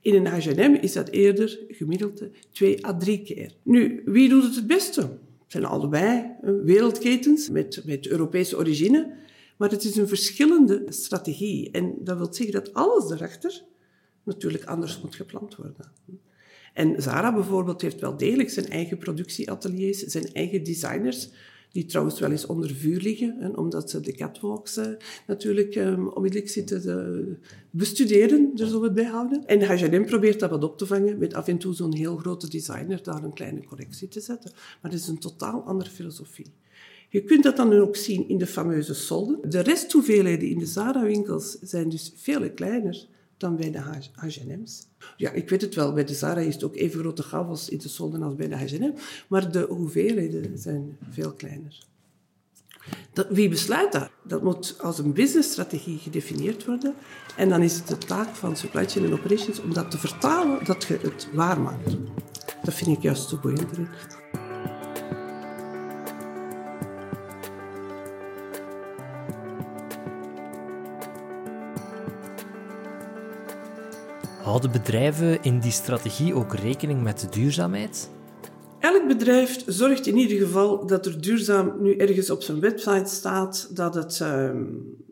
In 0.00 0.14
een 0.14 0.26
H&M 0.26 0.78
is 0.80 0.92
dat 0.92 1.08
eerder 1.08 1.58
gemiddeld 1.68 2.22
twee 2.50 2.86
à 2.86 2.96
drie 2.96 3.22
keer. 3.22 3.54
Nu, 3.62 4.02
wie 4.04 4.28
doet 4.28 4.42
het 4.42 4.54
het 4.54 4.66
beste? 4.66 5.00
Het 5.00 5.18
zijn 5.46 5.64
allebei 5.64 6.30
wereldketens 6.64 7.48
met, 7.48 7.82
met 7.84 8.06
Europese 8.06 8.56
origine, 8.56 9.16
maar 9.56 9.70
het 9.70 9.84
is 9.84 9.96
een 9.96 10.08
verschillende 10.08 10.84
strategie. 10.88 11.70
En 11.70 11.94
dat 12.00 12.16
wil 12.16 12.34
zeggen 12.34 12.54
dat 12.54 12.74
alles 12.74 13.08
daarachter 13.08 13.64
natuurlijk 14.24 14.64
anders 14.64 15.00
moet 15.00 15.14
gepland 15.14 15.56
worden. 15.56 15.92
En 16.74 17.02
Zara 17.02 17.34
bijvoorbeeld 17.34 17.80
heeft 17.80 18.00
wel 18.00 18.16
degelijk 18.16 18.50
zijn 18.50 18.68
eigen 18.68 18.98
productieateliers, 18.98 19.98
zijn 19.98 20.32
eigen 20.32 20.64
designers, 20.64 21.28
die 21.72 21.84
trouwens 21.84 22.20
wel 22.20 22.30
eens 22.30 22.46
onder 22.46 22.70
vuur 22.70 23.00
liggen, 23.00 23.36
hè, 23.38 23.48
omdat 23.48 23.90
ze 23.90 24.00
de 24.00 24.12
catwalks 24.12 24.78
uh, 24.78 24.86
natuurlijk 25.26 25.74
um, 25.74 26.08
onmiddellijk 26.08 26.50
zitten 26.50 26.80
te 26.82 27.36
bestuderen, 27.70 28.50
daar 28.54 28.66
zullen 28.66 28.82
het 28.82 28.94
bij 28.94 29.04
houden. 29.04 29.46
En 29.46 29.62
H&M 29.62 30.04
probeert 30.04 30.40
dat 30.40 30.50
wat 30.50 30.64
op 30.64 30.78
te 30.78 30.86
vangen 30.86 31.18
met 31.18 31.34
af 31.34 31.48
en 31.48 31.58
toe 31.58 31.74
zo'n 31.74 31.94
heel 31.94 32.16
grote 32.16 32.48
designer 32.48 33.02
daar 33.02 33.24
een 33.24 33.32
kleine 33.32 33.64
correctie 33.64 34.08
te 34.08 34.20
zetten. 34.20 34.50
Maar 34.54 34.90
het 34.90 35.00
is 35.00 35.08
een 35.08 35.18
totaal 35.18 35.62
andere 35.62 35.90
filosofie. 35.90 36.52
Je 37.08 37.24
kunt 37.24 37.42
dat 37.42 37.56
dan 37.56 37.72
ook 37.72 37.96
zien 37.96 38.28
in 38.28 38.38
de 38.38 38.46
fameuze 38.46 38.94
solden. 38.94 39.50
De 39.50 39.60
resthoeveelheden 39.60 40.48
in 40.48 40.58
de 40.58 40.66
Zara-winkels 40.66 41.58
zijn 41.60 41.88
dus 41.88 42.12
veel 42.16 42.50
kleiner 42.50 43.06
dan 43.44 43.56
bij 43.56 43.70
de 43.70 43.78
H&M's. 44.14 44.86
Ja, 45.16 45.30
ik 45.30 45.48
weet 45.48 45.60
het 45.60 45.74
wel, 45.74 45.92
bij 45.92 46.04
de 46.04 46.14
Zara 46.14 46.40
is 46.40 46.54
het 46.54 46.64
ook 46.64 46.76
even 46.76 47.00
grote 47.00 47.22
gavels 47.22 47.68
in 47.68 47.78
de 47.78 47.88
solden 47.88 48.22
als 48.22 48.34
bij 48.34 48.48
de 48.48 48.56
H&M, 48.56 48.92
maar 49.28 49.52
de 49.52 49.66
hoeveelheden 49.68 50.58
zijn 50.58 50.96
veel 51.10 51.32
kleiner. 51.32 51.78
Dat, 53.12 53.26
wie 53.30 53.48
besluit 53.48 53.92
dat? 53.92 54.10
Dat 54.22 54.42
moet 54.42 54.76
als 54.80 54.98
een 54.98 55.12
businessstrategie 55.12 55.98
gedefinieerd 55.98 56.64
worden. 56.64 56.94
En 57.36 57.48
dan 57.48 57.62
is 57.62 57.74
het 57.74 57.88
de 57.88 57.98
taak 57.98 58.28
van 58.28 58.56
supply 58.56 58.88
chain 58.88 59.06
en 59.06 59.12
operations 59.12 59.60
om 59.60 59.74
dat 59.74 59.90
te 59.90 59.98
vertalen, 59.98 60.64
dat 60.64 60.84
je 60.84 60.98
het 61.02 61.28
waarmaakt. 61.32 61.96
Dat 62.62 62.74
vind 62.74 62.96
ik 62.96 63.02
juist 63.02 63.28
zo 63.28 63.38
boeiend. 63.42 63.78
Houden 74.54 74.72
bedrijven 74.72 75.42
in 75.42 75.60
die 75.60 75.70
strategie 75.70 76.34
ook 76.34 76.54
rekening 76.54 77.02
met 77.02 77.20
de 77.20 77.28
duurzaamheid? 77.28 78.10
Elk 78.78 79.06
bedrijf 79.06 79.62
zorgt 79.66 80.06
in 80.06 80.16
ieder 80.16 80.38
geval 80.46 80.86
dat 80.86 81.06
er 81.06 81.20
duurzaam 81.20 81.82
nu 81.82 81.96
ergens 81.96 82.30
op 82.30 82.42
zijn 82.42 82.60
website 82.60 83.14
staat, 83.14 83.76
dat 83.76 83.94
het 83.94 84.18
uh, 84.22 84.50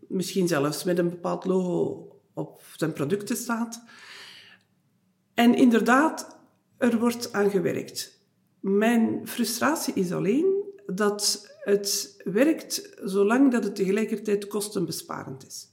misschien 0.08 0.49
zelfs 0.49 0.84
met 0.84 0.99
een 0.99 1.11
bepaald 1.11 1.44
logo 1.44 2.08
op 2.34 2.62
zijn 2.76 2.92
producten 2.92 3.37
staat. 3.37 3.84
En 5.34 5.54
inderdaad, 5.54 6.38
er 6.78 6.99
wordt 6.99 7.32
aan 7.32 7.50
gewerkt. 7.50 8.20
Mijn 8.61 9.20
frustratie 9.25 9.94
is 9.94 10.12
alleen 10.12 10.64
dat 10.87 11.49
het 11.58 12.16
werkt 12.25 12.90
zolang 13.04 13.52
dat 13.52 13.64
het 13.64 13.75
tegelijkertijd 13.75 14.46
kostenbesparend 14.46 15.46
is. 15.46 15.68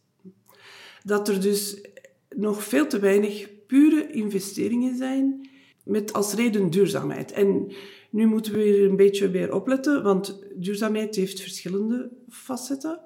Dat 1.03 1.27
er 1.27 1.41
dus 1.41 1.81
nog 2.29 2.63
veel 2.63 2.87
te 2.87 2.99
weinig 2.99 3.57
pure 3.69 4.11
investeringen 4.11 4.97
zijn 4.97 5.49
met 5.83 6.13
als 6.13 6.33
reden 6.33 6.69
duurzaamheid. 6.69 7.31
En 7.31 7.71
nu 8.09 8.25
moeten 8.25 8.51
we 8.51 8.57
weer 8.57 8.89
een 8.89 8.95
beetje 8.95 9.29
weer 9.29 9.53
opletten, 9.53 10.03
want 10.03 10.43
duurzaamheid 10.55 11.15
heeft 11.15 11.41
verschillende 11.41 12.09
facetten. 12.29 12.99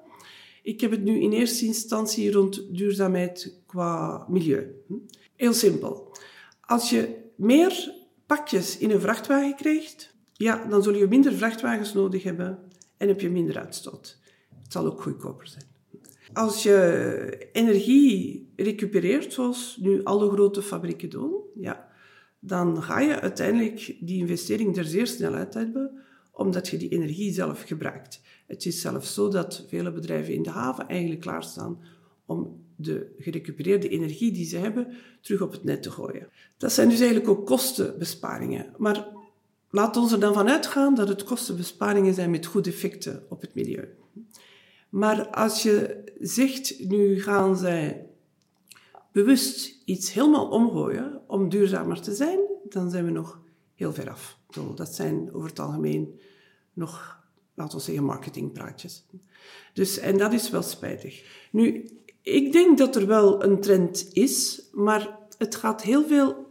Ik 0.62 0.80
heb 0.80 0.90
het 0.90 1.02
nu 1.02 1.20
in 1.20 1.32
eerste 1.32 1.64
instantie 1.64 2.32
rond 2.32 2.76
duurzaamheid 2.76 3.60
qua 3.66 4.24
milieu. 4.28 4.74
Heel 5.36 5.52
simpel. 5.52 6.16
Als 6.60 6.90
je 6.90 7.16
meer 7.36 7.94
pakjes 8.26 8.78
in 8.78 8.90
een 8.90 9.00
vrachtwagen 9.00 9.56
krijgt, 9.56 10.14
ja, 10.32 10.66
dan 10.66 10.82
zul 10.82 10.94
je 10.94 11.06
minder 11.06 11.32
vrachtwagens 11.32 11.92
nodig 11.92 12.22
hebben 12.22 12.58
en 12.96 13.08
heb 13.08 13.20
je 13.20 13.30
minder 13.30 13.58
uitstoot. 13.58 14.18
Het 14.62 14.72
zal 14.72 14.86
ook 14.86 15.02
goedkoper 15.02 15.46
zijn. 15.46 15.73
Als 16.34 16.62
je 16.62 17.48
energie 17.52 18.48
recupereert, 18.56 19.32
zoals 19.32 19.78
nu 19.80 20.04
alle 20.04 20.30
grote 20.30 20.62
fabrieken 20.62 21.10
doen, 21.10 21.34
ja, 21.54 21.88
dan 22.38 22.82
ga 22.82 23.00
je 23.00 23.20
uiteindelijk 23.20 23.96
die 24.00 24.18
investering 24.18 24.76
er 24.76 24.84
zeer 24.84 25.06
snel 25.06 25.34
uit 25.34 25.54
hebben, 25.54 25.90
omdat 26.32 26.68
je 26.68 26.76
die 26.76 26.88
energie 26.88 27.32
zelf 27.32 27.62
gebruikt. 27.62 28.20
Het 28.46 28.66
is 28.66 28.80
zelfs 28.80 29.14
zo 29.14 29.28
dat 29.28 29.64
vele 29.68 29.92
bedrijven 29.92 30.34
in 30.34 30.42
de 30.42 30.50
haven 30.50 30.88
eigenlijk 30.88 31.20
klaarstaan 31.20 31.78
om 32.26 32.62
de 32.76 33.14
gerecupereerde 33.18 33.88
energie 33.88 34.32
die 34.32 34.46
ze 34.46 34.56
hebben 34.56 34.92
terug 35.20 35.40
op 35.40 35.52
het 35.52 35.64
net 35.64 35.82
te 35.82 35.90
gooien. 35.90 36.28
Dat 36.56 36.72
zijn 36.72 36.88
dus 36.88 36.98
eigenlijk 36.98 37.28
ook 37.28 37.46
kostenbesparingen. 37.46 38.66
Maar 38.76 39.06
laat 39.70 39.96
ons 39.96 40.12
er 40.12 40.20
dan 40.20 40.34
van 40.34 40.48
uitgaan 40.48 40.94
dat 40.94 41.08
het 41.08 41.24
kostenbesparingen 41.24 42.14
zijn 42.14 42.30
met 42.30 42.46
goede 42.46 42.70
effecten 42.70 43.24
op 43.28 43.40
het 43.40 43.54
milieu. 43.54 43.88
Maar 44.94 45.28
als 45.28 45.62
je 45.62 46.04
zegt, 46.20 46.88
nu 46.88 47.22
gaan 47.22 47.56
zij 47.56 48.06
bewust 49.12 49.82
iets 49.84 50.12
helemaal 50.12 50.48
omgooien 50.48 51.20
om 51.26 51.48
duurzamer 51.48 52.00
te 52.00 52.14
zijn, 52.14 52.38
dan 52.68 52.90
zijn 52.90 53.04
we 53.04 53.10
nog 53.10 53.40
heel 53.74 53.92
ver 53.92 54.10
af. 54.10 54.38
Dat 54.74 54.94
zijn 54.94 55.32
over 55.32 55.48
het 55.48 55.58
algemeen 55.58 56.20
nog, 56.72 57.22
laten 57.54 57.78
we 57.78 57.84
zeggen, 57.84 58.04
marketingpraatjes. 58.04 59.06
Dus, 59.72 59.98
en 59.98 60.18
dat 60.18 60.32
is 60.32 60.50
wel 60.50 60.62
spijtig. 60.62 61.46
Nu, 61.52 61.90
ik 62.22 62.52
denk 62.52 62.78
dat 62.78 62.96
er 62.96 63.06
wel 63.06 63.44
een 63.44 63.60
trend 63.60 64.08
is, 64.12 64.62
maar 64.72 65.18
het 65.38 65.54
gaat 65.54 65.82
heel 65.82 66.06
veel 66.06 66.46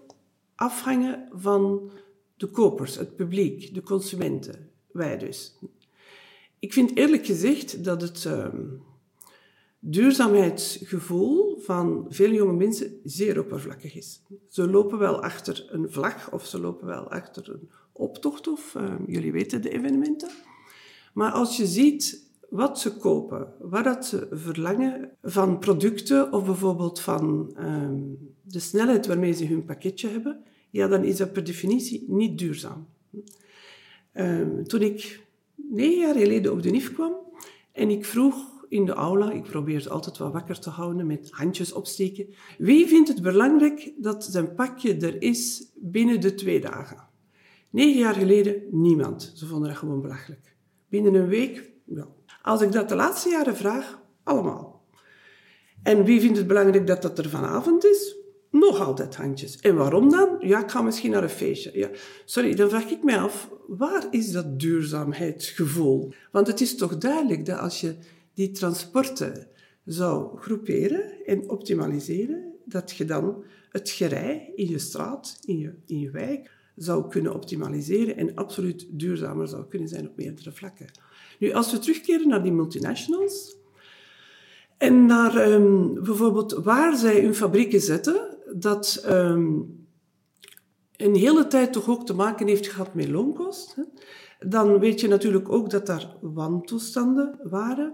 afhangen 0.55 1.27
van 1.31 1.91
de 2.37 2.47
kopers, 2.47 2.95
het 2.95 3.15
publiek, 3.15 3.73
de 3.73 3.83
consumenten, 3.83 4.69
wij 4.91 5.17
dus. 5.17 5.57
Ik 6.63 6.73
vind 6.73 6.97
eerlijk 6.97 7.25
gezegd 7.25 7.83
dat 7.83 8.01
het 8.01 8.23
uh, 8.23 8.47
duurzaamheidsgevoel 9.79 11.59
van 11.59 12.05
veel 12.09 12.31
jonge 12.31 12.53
mensen 12.53 12.99
zeer 13.03 13.39
oppervlakkig 13.39 13.95
is. 13.95 14.21
Ze 14.47 14.69
lopen 14.69 14.97
wel 14.97 15.21
achter 15.21 15.67
een 15.69 15.91
vlag 15.91 16.31
of 16.31 16.45
ze 16.45 16.59
lopen 16.59 16.87
wel 16.87 17.11
achter 17.11 17.49
een 17.49 17.69
optocht 17.91 18.47
of 18.47 18.73
uh, 18.77 18.93
jullie 19.07 19.31
weten 19.31 19.61
de 19.61 19.69
evenementen. 19.69 20.29
Maar 21.13 21.31
als 21.31 21.57
je 21.57 21.65
ziet 21.65 22.29
wat 22.49 22.79
ze 22.79 22.97
kopen, 22.97 23.53
wat 23.59 23.83
dat 23.83 24.05
ze 24.05 24.27
verlangen 24.31 25.11
van 25.21 25.59
producten 25.59 26.33
of 26.33 26.45
bijvoorbeeld 26.45 26.99
van 26.99 27.55
uh, 27.59 27.89
de 28.41 28.59
snelheid 28.59 29.07
waarmee 29.07 29.33
ze 29.33 29.45
hun 29.45 29.65
pakketje 29.65 30.07
hebben, 30.07 30.43
ja, 30.69 30.87
dan 30.87 31.03
is 31.03 31.17
dat 31.17 31.33
per 31.33 31.43
definitie 31.43 32.05
niet 32.07 32.37
duurzaam. 32.37 32.87
Ehm, 34.11 34.63
toen 34.63 34.81
ik 34.81 35.21
negen 35.55 35.99
jaar 35.99 36.15
geleden 36.15 36.51
op 36.51 36.61
de 36.61 36.69
NIF 36.69 36.93
kwam 36.93 37.13
en 37.71 37.89
ik 37.89 38.05
vroeg 38.05 38.65
in 38.69 38.85
de 38.85 38.93
aula. 38.93 39.31
Ik 39.31 39.43
probeer 39.43 39.79
ze 39.79 39.89
altijd 39.89 40.17
wat 40.17 40.31
wakker 40.31 40.59
te 40.59 40.69
houden 40.69 41.07
met 41.07 41.27
handjes 41.31 41.73
opsteken. 41.73 42.27
Wie 42.57 42.87
vindt 42.87 43.07
het 43.07 43.21
belangrijk 43.21 43.93
dat 43.97 44.23
zijn 44.23 44.55
pakje 44.55 44.95
er 44.95 45.21
is 45.21 45.71
binnen 45.75 46.21
de 46.21 46.33
twee 46.33 46.59
dagen? 46.61 47.07
Negen 47.69 47.99
jaar 47.99 48.13
geleden 48.13 48.61
niemand. 48.71 49.31
Ze 49.35 49.45
vonden 49.45 49.69
dat 49.69 49.77
gewoon 49.77 50.01
belachelijk. 50.01 50.55
Binnen 50.89 51.13
een 51.13 51.27
week, 51.27 51.71
ja. 51.85 52.07
Als 52.41 52.61
ik 52.61 52.71
dat 52.71 52.89
de 52.89 52.95
laatste 52.95 53.29
jaren 53.29 53.55
vraag, 53.55 54.01
allemaal. 54.23 54.85
En 55.83 56.03
wie 56.03 56.21
vindt 56.21 56.37
het 56.37 56.47
belangrijk 56.47 56.87
dat 56.87 57.01
dat 57.01 57.17
er 57.17 57.29
vanavond 57.29 57.85
is? 57.85 58.15
Nog 58.51 58.79
altijd 58.79 59.15
handjes. 59.15 59.59
En 59.59 59.75
waarom 59.75 60.09
dan? 60.09 60.32
Ja, 60.43 60.63
ik 60.63 60.71
ga 60.71 60.81
misschien 60.81 61.11
naar 61.11 61.23
een 61.23 61.29
feestje. 61.29 61.71
Ja. 61.73 61.89
Sorry, 62.25 62.55
dan 62.55 62.69
vraag 62.69 62.89
ik 62.89 63.03
mij 63.03 63.19
af, 63.19 63.49
waar 63.67 64.07
is 64.11 64.31
dat 64.31 64.59
duurzaamheidsgevoel? 64.59 66.13
Want 66.31 66.47
het 66.47 66.61
is 66.61 66.75
toch 66.75 66.97
duidelijk 66.97 67.45
dat 67.45 67.59
als 67.59 67.81
je 67.81 67.95
die 68.33 68.51
transporten 68.51 69.47
zou 69.85 70.37
groeperen 70.37 71.25
en 71.25 71.49
optimaliseren, 71.49 72.53
dat 72.65 72.91
je 72.91 73.05
dan 73.05 73.43
het 73.69 73.89
gerij 73.89 74.51
in 74.55 74.69
je 74.69 74.79
straat, 74.79 75.37
in 75.45 75.57
je, 75.57 75.73
in 75.85 75.99
je 75.99 76.11
wijk, 76.11 76.51
zou 76.75 77.09
kunnen 77.09 77.33
optimaliseren 77.33 78.17
en 78.17 78.35
absoluut 78.35 78.87
duurzamer 78.91 79.47
zou 79.47 79.67
kunnen 79.67 79.87
zijn 79.87 80.09
op 80.09 80.17
meerdere 80.17 80.51
vlakken. 80.51 80.91
Nu, 81.39 81.51
als 81.51 81.71
we 81.71 81.79
terugkeren 81.79 82.27
naar 82.27 82.43
die 82.43 82.51
multinationals 82.51 83.55
en 84.77 85.05
naar 85.05 85.51
um, 85.51 85.93
bijvoorbeeld 85.93 86.51
waar 86.53 86.97
zij 86.97 87.21
hun 87.21 87.35
fabrieken 87.35 87.81
zetten, 87.81 88.37
dat 88.55 89.05
um, 89.09 89.82
een 91.03 91.15
hele 91.15 91.47
tijd 91.47 91.73
toch 91.73 91.89
ook 91.89 92.05
te 92.05 92.13
maken 92.13 92.47
heeft 92.47 92.67
gehad 92.67 92.93
met 92.93 93.09
loonkost. 93.09 93.77
Dan 94.39 94.79
weet 94.79 95.01
je 95.01 95.07
natuurlijk 95.07 95.51
ook 95.51 95.69
dat 95.69 95.85
daar 95.85 96.15
wantoestanden 96.21 97.39
waren. 97.43 97.93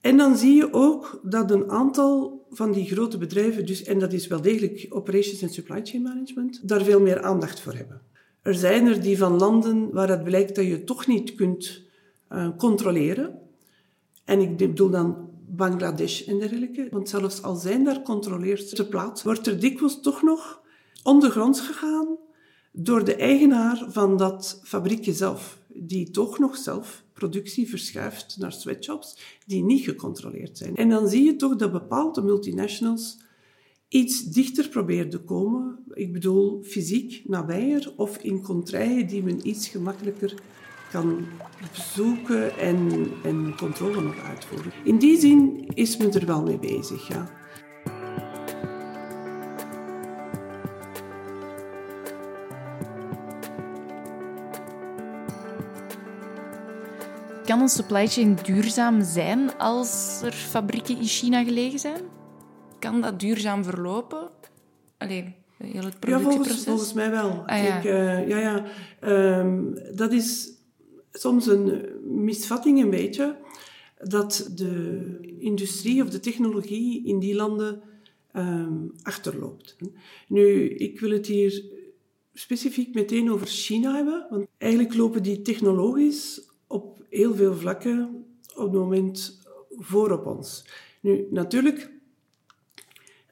En 0.00 0.16
dan 0.16 0.36
zie 0.36 0.54
je 0.54 0.72
ook 0.72 1.20
dat 1.22 1.50
een 1.50 1.70
aantal 1.70 2.46
van 2.50 2.72
die 2.72 2.86
grote 2.86 3.18
bedrijven, 3.18 3.66
dus, 3.66 3.82
en 3.82 3.98
dat 3.98 4.12
is 4.12 4.26
wel 4.26 4.40
degelijk 4.40 4.86
operations 4.88 5.42
en 5.42 5.48
supply 5.48 5.80
chain 5.84 6.02
management, 6.02 6.68
daar 6.68 6.82
veel 6.82 7.00
meer 7.00 7.22
aandacht 7.22 7.60
voor 7.60 7.74
hebben. 7.74 8.00
Er 8.42 8.54
zijn 8.54 8.86
er 8.86 9.02
die 9.02 9.18
van 9.18 9.38
landen 9.38 9.92
waar 9.92 10.08
het 10.08 10.24
blijkt 10.24 10.56
dat 10.56 10.66
je 10.66 10.84
toch 10.84 11.06
niet 11.06 11.34
kunt 11.34 11.82
uh, 12.32 12.48
controleren. 12.56 13.38
En 14.24 14.40
ik 14.40 14.56
bedoel 14.56 14.90
dan 14.90 15.30
Bangladesh 15.46 16.28
en 16.28 16.38
dergelijke. 16.38 16.88
Want 16.90 17.08
zelfs 17.08 17.42
al 17.42 17.54
zijn 17.54 17.84
daar 17.84 18.02
controleers 18.02 18.68
te 18.68 18.88
plaats, 18.88 19.22
wordt 19.22 19.46
er 19.46 19.60
dikwijls 19.60 20.00
toch 20.00 20.22
nog 20.22 20.60
ondergronds 21.02 21.60
gegaan 21.60 22.18
door 22.72 23.04
de 23.04 23.14
eigenaar 23.14 23.86
van 23.88 24.16
dat 24.16 24.60
fabriekje 24.64 25.12
zelf, 25.12 25.58
die 25.68 26.10
toch 26.10 26.38
nog 26.38 26.56
zelf 26.56 27.02
productie 27.12 27.68
verschuift 27.68 28.36
naar 28.38 28.52
sweatshops 28.52 29.38
die 29.46 29.64
niet 29.64 29.84
gecontroleerd 29.84 30.58
zijn. 30.58 30.76
En 30.76 30.88
dan 30.88 31.08
zie 31.08 31.24
je 31.24 31.36
toch 31.36 31.56
dat 31.56 31.72
bepaalde 31.72 32.22
multinationals 32.22 33.18
iets 33.88 34.22
dichter 34.22 34.68
proberen 34.68 35.10
te 35.10 35.18
komen. 35.18 35.78
Ik 35.94 36.12
bedoel, 36.12 36.62
fysiek 36.62 37.22
nabijer 37.24 37.92
of 37.96 38.16
in 38.16 38.42
contraien 38.42 39.06
die 39.06 39.22
men 39.22 39.48
iets 39.48 39.68
gemakkelijker 39.68 40.34
kan 40.90 41.26
bezoeken 41.72 42.58
en, 42.58 43.08
en 43.24 43.54
controle 43.56 44.00
nog 44.00 44.18
uitvoeren. 44.18 44.72
In 44.84 44.98
die 44.98 45.18
zin 45.18 45.66
is 45.74 45.96
men 45.96 46.12
er 46.12 46.26
wel 46.26 46.42
mee 46.42 46.58
bezig, 46.58 47.08
ja. 47.08 47.37
Kan 57.58 57.66
een 57.66 57.72
supply 57.72 58.06
chain 58.06 58.38
duurzaam 58.44 59.04
zijn 59.04 59.56
als 59.56 60.20
er 60.24 60.32
fabrieken 60.32 60.96
in 60.96 61.04
China 61.04 61.44
gelegen 61.44 61.78
zijn? 61.78 62.02
Kan 62.78 63.00
dat 63.00 63.20
duurzaam 63.20 63.64
verlopen? 63.64 64.30
Alleen 64.98 65.34
heel 65.56 65.84
het 65.84 66.00
productieproces? 66.00 66.06
Ja, 66.08 66.20
volgens, 66.34 66.64
volgens 66.64 66.92
mij 66.92 67.10
wel. 67.10 67.42
Ah, 67.46 67.64
ja. 67.64 67.78
Ik, 67.78 67.84
uh, 67.84 68.28
ja, 68.28 68.38
ja. 68.38 68.64
Um, 69.40 69.74
dat 69.94 70.12
is 70.12 70.50
soms 71.12 71.46
een 71.46 71.82
misvatting 72.04 72.82
een 72.82 72.90
beetje 72.90 73.36
dat 74.04 74.50
de 74.54 75.36
industrie 75.38 76.02
of 76.02 76.08
de 76.08 76.20
technologie 76.20 77.06
in 77.06 77.18
die 77.18 77.34
landen 77.34 77.82
um, 78.36 78.92
achterloopt. 79.02 79.76
Nu, 80.28 80.68
ik 80.68 81.00
wil 81.00 81.10
het 81.10 81.26
hier 81.26 81.64
specifiek 82.32 82.94
meteen 82.94 83.30
over 83.30 83.46
China 83.46 83.94
hebben, 83.94 84.26
want 84.30 84.46
eigenlijk 84.58 84.94
lopen 84.94 85.22
die 85.22 85.42
technologisch 85.42 86.46
op 86.68 87.04
heel 87.08 87.34
veel 87.34 87.54
vlakken 87.54 88.24
op 88.56 88.62
het 88.64 88.72
moment 88.72 89.40
voor 89.70 90.10
op 90.10 90.26
ons. 90.26 90.64
Nu, 91.00 91.26
natuurlijk, 91.30 91.90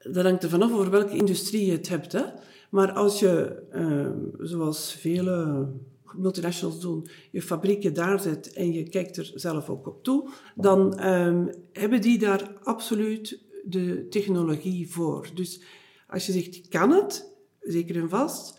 dat 0.03 0.25
hangt 0.25 0.42
er 0.42 0.49
vanaf 0.49 0.72
over 0.72 0.90
welke 0.90 1.16
industrie 1.16 1.66
je 1.66 1.72
het 1.72 1.88
hebt. 1.88 2.12
Hè? 2.12 2.22
Maar 2.70 2.92
als 2.92 3.20
je, 3.20 3.62
uh, 3.75 4.46
zoals 4.46 4.92
vele 4.92 5.66
multinationals 6.12 6.81
doen, 6.81 7.07
je 7.31 7.42
fabrieken 7.42 7.94
daar 7.94 8.20
zet 8.20 8.53
en 8.53 8.72
je 8.72 8.88
kijkt 8.88 9.16
er 9.16 9.33
zelf 9.35 9.68
ook 9.68 9.87
op 9.87 10.03
toe, 10.03 10.29
dan 10.55 11.07
um, 11.07 11.51
hebben 11.72 12.01
die 12.01 12.18
daar 12.18 12.53
absoluut 12.62 13.44
de 13.64 14.07
technologie 14.09 14.90
voor. 14.90 15.29
Dus 15.35 15.62
als 16.09 16.27
je 16.27 16.33
zegt, 16.33 16.68
kan 16.68 16.90
het, 16.90 17.35
zeker 17.61 17.96
en 17.96 18.09
vast, 18.09 18.59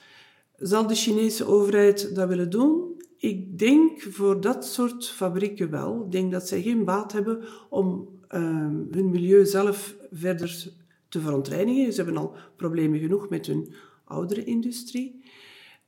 zal 0.55 0.87
de 0.87 0.95
Chinese 0.95 1.45
overheid 1.45 2.15
dat 2.15 2.27
willen 2.27 2.49
doen? 2.49 2.96
Ik 3.17 3.59
denk 3.59 4.01
voor 4.01 4.41
dat 4.41 4.65
soort 4.65 5.09
fabrieken 5.09 5.69
wel. 5.69 6.03
Ik 6.05 6.11
denk 6.11 6.31
dat 6.31 6.47
zij 6.47 6.61
geen 6.61 6.85
baat 6.85 7.11
hebben 7.11 7.43
om 7.69 8.07
um, 8.31 8.87
hun 8.91 9.09
milieu 9.09 9.45
zelf 9.45 9.95
verder 10.11 10.73
te 11.09 11.19
verontreinigen. 11.19 11.93
Ze 11.93 12.03
hebben 12.03 12.21
al 12.21 12.35
problemen 12.55 12.99
genoeg 12.99 13.29
met 13.29 13.45
hun 13.45 13.73
oudere 14.03 14.43
industrie. 14.43 15.23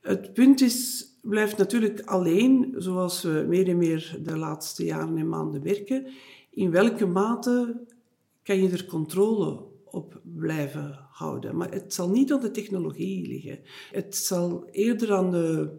Het 0.00 0.32
punt 0.32 0.60
is, 0.60 1.06
blijft 1.22 1.56
natuurlijk 1.56 2.00
alleen, 2.00 2.74
zoals 2.76 3.22
we 3.22 3.44
meer 3.48 3.68
en 3.68 3.78
meer 3.78 4.18
de 4.22 4.36
laatste 4.36 4.84
jaren 4.84 5.16
en 5.16 5.28
maanden 5.28 5.62
werken, 5.62 6.06
in 6.50 6.70
welke 6.70 7.06
mate 7.06 7.80
kan 8.42 8.62
je 8.62 8.70
er 8.70 8.86
controle 8.86 9.64
op 9.84 10.20
blijven 10.22 10.98
houden. 11.10 11.56
Maar 11.56 11.70
het 11.70 11.94
zal 11.94 12.10
niet 12.10 12.32
aan 12.32 12.40
de 12.40 12.50
technologie 12.50 13.26
liggen. 13.26 13.58
Het 13.90 14.16
zal 14.16 14.68
eerder 14.70 15.12
aan 15.12 15.30
de, 15.30 15.70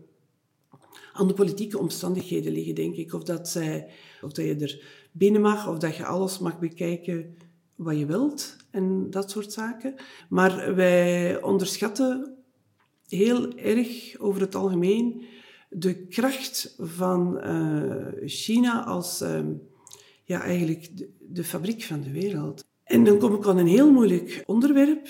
aan 1.13 1.27
de 1.27 1.33
politieke 1.33 1.77
omstandigheden 1.77 2.51
liggen, 2.51 2.75
denk 2.75 2.95
ik. 2.95 3.13
Of 3.13 3.23
dat, 3.23 3.49
zij, 3.49 3.89
of 4.21 4.31
dat 4.31 4.45
je 4.45 4.55
er 4.55 4.83
binnen 5.11 5.41
mag, 5.41 5.67
of 5.67 5.77
dat 5.77 5.95
je 5.95 6.05
alles 6.05 6.39
mag 6.39 6.59
bekijken 6.59 7.37
wat 7.75 7.97
je 7.97 8.05
wilt 8.05 8.55
en 8.71 9.09
dat 9.09 9.31
soort 9.31 9.53
zaken. 9.53 9.95
Maar 10.29 10.75
wij 10.75 11.41
onderschatten 11.41 12.35
heel 13.07 13.57
erg 13.57 14.19
over 14.19 14.41
het 14.41 14.55
algemeen 14.55 15.23
de 15.69 16.07
kracht 16.07 16.75
van 16.77 17.41
uh, 17.45 18.07
China 18.25 18.83
als 18.85 19.21
uh, 19.21 19.39
ja, 20.23 20.41
eigenlijk 20.41 21.07
de, 21.19 21.43
fabriek 21.43 21.83
van 21.83 22.01
de 22.01 22.11
wereld. 22.11 22.65
En 22.83 23.03
dan 23.03 23.17
kom 23.17 23.33
ik 23.33 23.45
aan 23.45 23.57
een 23.57 23.67
heel 23.67 23.91
moeilijk 23.91 24.43
onderwerp, 24.45 25.07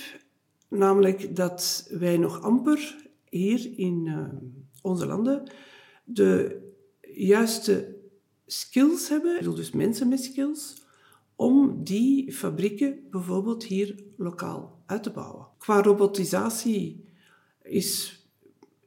namelijk 0.69 1.35
dat 1.35 1.87
wij 1.89 2.17
nog 2.17 2.41
amper 2.41 3.09
hier 3.29 3.71
in 3.75 4.05
uh, 4.05 4.19
onze 4.81 5.05
landen 5.05 5.51
de 6.03 6.59
juiste 7.01 7.95
skills 8.45 9.09
hebben, 9.09 9.31
ik 9.31 9.37
bedoel 9.37 9.55
dus 9.55 9.71
mensen 9.71 10.07
met 10.07 10.23
skills, 10.23 10.81
om 11.35 11.83
die 11.83 12.33
fabrieken 12.33 12.99
bijvoorbeeld 13.09 13.63
hier 13.63 14.03
lokaal 14.17 14.83
uit 14.85 15.03
te 15.03 15.11
bouwen. 15.11 15.47
Qua 15.57 15.81
robotisatie 15.81 17.05
is 17.63 18.19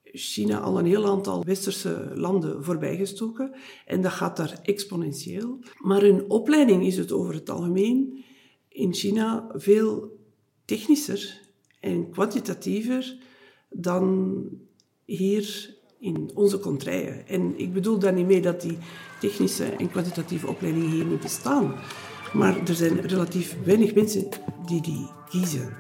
China 0.05 0.61
al 0.61 0.79
een 0.79 0.87
heel 0.87 1.07
aantal 1.07 1.45
westerse 1.45 2.11
landen 2.15 2.65
voorbijgestoken 2.65 3.55
en 3.87 4.03
dat 4.03 4.13
gaat 4.13 4.37
daar 4.37 4.59
exponentieel. 4.63 5.59
Maar 5.79 6.03
in 6.03 6.31
opleiding 6.31 6.87
is 6.87 6.97
het 6.97 7.13
over 7.13 7.35
het 7.35 7.51
algemeen 7.51 8.25
in 8.69 8.95
China 8.95 9.51
veel 9.55 10.19
technischer 10.65 11.41
en 11.81 12.11
kwantitatiever 12.11 13.19
dan 13.71 14.45
hier 15.05 15.77
in 16.05 16.31
onze 16.35 16.59
contraien. 16.59 17.27
En 17.27 17.55
ik 17.57 17.73
bedoel 17.73 17.99
daar 17.99 18.13
niet 18.13 18.27
mee 18.27 18.43
dat 18.43 18.61
die 18.61 18.79
technische 19.21 19.65
en 19.65 19.91
kwantitatieve 19.91 20.49
opleidingen 20.49 20.91
hier 20.91 21.05
niet 21.05 21.21
bestaan. 21.21 21.75
Maar 22.33 22.57
er 22.67 22.75
zijn 22.75 23.01
relatief 23.01 23.57
weinig 23.65 23.95
mensen 23.95 24.29
die 24.67 24.83
die 24.83 25.11
kiezen. 25.29 25.77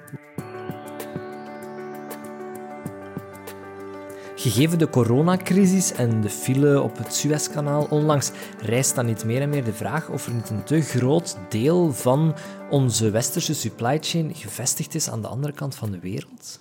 Gegeven 4.34 4.78
de 4.78 4.90
coronacrisis 4.90 5.92
en 5.92 6.20
de 6.20 6.28
file 6.28 6.80
op 6.82 6.98
het 6.98 7.14
Suezkanaal 7.14 7.86
onlangs, 7.90 8.30
rijst 8.60 8.94
dan 8.94 9.06
niet 9.06 9.24
meer 9.24 9.40
en 9.40 9.48
meer 9.48 9.64
de 9.64 9.72
vraag 9.72 10.10
of 10.10 10.26
er 10.26 10.34
niet 10.34 10.50
een 10.50 10.64
te 10.64 10.80
groot 10.80 11.36
deel 11.48 11.92
van 11.92 12.34
onze 12.70 13.10
westerse 13.10 13.54
supply 13.54 13.98
chain 14.00 14.34
gevestigd 14.34 14.94
is 14.94 15.08
aan 15.08 15.22
de 15.22 15.28
andere 15.28 15.52
kant 15.52 15.74
van 15.74 15.90
de 15.90 15.98
wereld? 15.98 16.60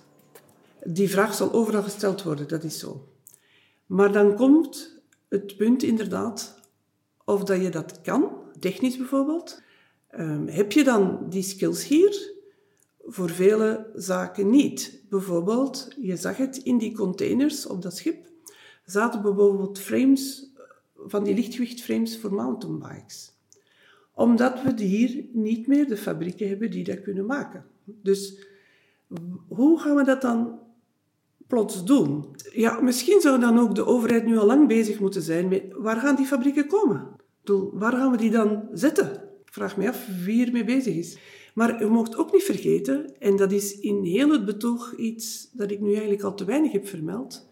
Die 0.84 1.10
vraag 1.10 1.34
zal 1.34 1.52
overal 1.52 1.82
gesteld 1.82 2.22
worden, 2.22 2.48
dat 2.48 2.64
is 2.64 2.78
zo. 2.78 3.13
Maar 3.94 4.12
dan 4.12 4.36
komt 4.36 5.02
het 5.28 5.56
punt 5.56 5.82
inderdaad 5.82 6.60
of 7.24 7.44
dat 7.44 7.62
je 7.62 7.70
dat 7.70 8.00
kan, 8.00 8.32
technisch 8.58 8.96
bijvoorbeeld, 8.96 9.62
Um, 10.18 10.48
heb 10.48 10.72
je 10.72 10.84
dan 10.84 11.26
die 11.28 11.42
skills 11.42 11.86
hier? 11.86 12.32
Voor 13.04 13.30
vele 13.30 13.90
zaken 13.94 14.50
niet. 14.50 15.02
Bijvoorbeeld, 15.08 15.88
je 16.00 16.16
zag 16.16 16.36
het 16.36 16.56
in 16.56 16.78
die 16.78 16.94
containers 16.94 17.66
op 17.66 17.82
dat 17.82 17.96
schip, 17.96 18.30
zaten 18.84 19.22
bijvoorbeeld 19.22 19.78
frames 19.78 20.50
van 20.96 21.24
die 21.24 21.34
lichtgewichtframes 21.34 22.18
voor 22.18 22.34
mountainbikes. 22.34 23.32
Omdat 24.12 24.62
we 24.62 24.82
hier 24.82 25.24
niet 25.32 25.66
meer 25.66 25.88
de 25.88 25.96
fabrieken 25.96 26.48
hebben 26.48 26.70
die 26.70 26.84
dat 26.84 27.02
kunnen 27.02 27.26
maken. 27.26 27.64
Dus 27.84 28.46
hoe 29.48 29.80
gaan 29.80 29.96
we 29.96 30.04
dat 30.04 30.20
dan 30.20 30.58
plots 31.46 31.84
doen? 31.84 32.36
Ja, 32.52 32.80
misschien 32.80 33.20
zou 33.20 33.40
dan 33.40 33.58
ook 33.58 33.74
de 33.74 33.86
overheid 33.86 34.26
nu 34.26 34.38
al 34.38 34.46
lang 34.46 34.68
bezig 34.68 35.00
moeten 35.00 35.22
zijn 35.22 35.48
met 35.48 35.62
waar 35.70 35.96
gaan 35.96 36.16
die 36.16 36.26
fabrieken 36.26 36.66
komen? 36.66 37.08
Waar 37.72 37.92
gaan 37.92 38.10
we 38.10 38.16
die 38.16 38.30
dan 38.30 38.68
zetten? 38.72 39.22
Vraag 39.44 39.76
me 39.76 39.88
af 39.88 40.06
wie 40.24 40.46
ermee 40.46 40.64
bezig 40.64 40.94
is. 40.94 41.18
Maar 41.54 41.82
u 41.82 41.88
mocht 41.88 42.16
ook 42.16 42.32
niet 42.32 42.42
vergeten, 42.42 43.18
en 43.18 43.36
dat 43.36 43.52
is 43.52 43.78
in 43.78 44.04
heel 44.04 44.30
het 44.30 44.44
betoog 44.44 44.96
iets 44.96 45.50
dat 45.52 45.70
ik 45.70 45.80
nu 45.80 45.90
eigenlijk 45.90 46.22
al 46.22 46.34
te 46.34 46.44
weinig 46.44 46.72
heb 46.72 46.86
vermeld, 46.86 47.48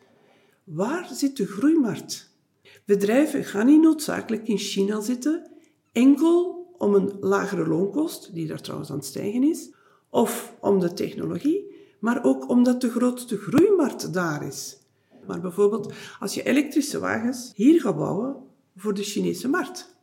waar 0.64 1.08
zit 1.12 1.36
de 1.36 1.46
groeimarkt? 1.46 2.36
Bedrijven 2.84 3.44
gaan 3.44 3.66
niet 3.66 3.80
noodzakelijk 3.80 4.48
in 4.48 4.58
China 4.58 5.00
zitten, 5.00 5.50
enkel 5.92 6.66
om 6.78 6.94
een 6.94 7.12
lagere 7.20 7.68
loonkost, 7.68 8.34
die 8.34 8.46
daar 8.46 8.60
trouwens 8.60 8.90
aan 8.90 8.96
het 8.96 9.06
stijgen 9.06 9.42
is, 9.42 9.74
of 10.10 10.56
om 10.60 10.80
de 10.80 10.92
technologie, 10.92 11.71
maar 12.02 12.24
ook 12.24 12.48
omdat 12.48 12.80
de 12.80 12.90
grootste 12.90 13.36
groeimarkt 13.36 14.12
daar 14.12 14.46
is. 14.46 14.76
Maar 15.26 15.40
bijvoorbeeld 15.40 15.92
als 16.18 16.34
je 16.34 16.42
elektrische 16.42 16.98
wagens 16.98 17.52
hier 17.54 17.80
gaat 17.80 17.96
bouwen 17.96 18.36
voor 18.76 18.94
de 18.94 19.02
Chinese 19.02 19.48
markt. 19.48 19.96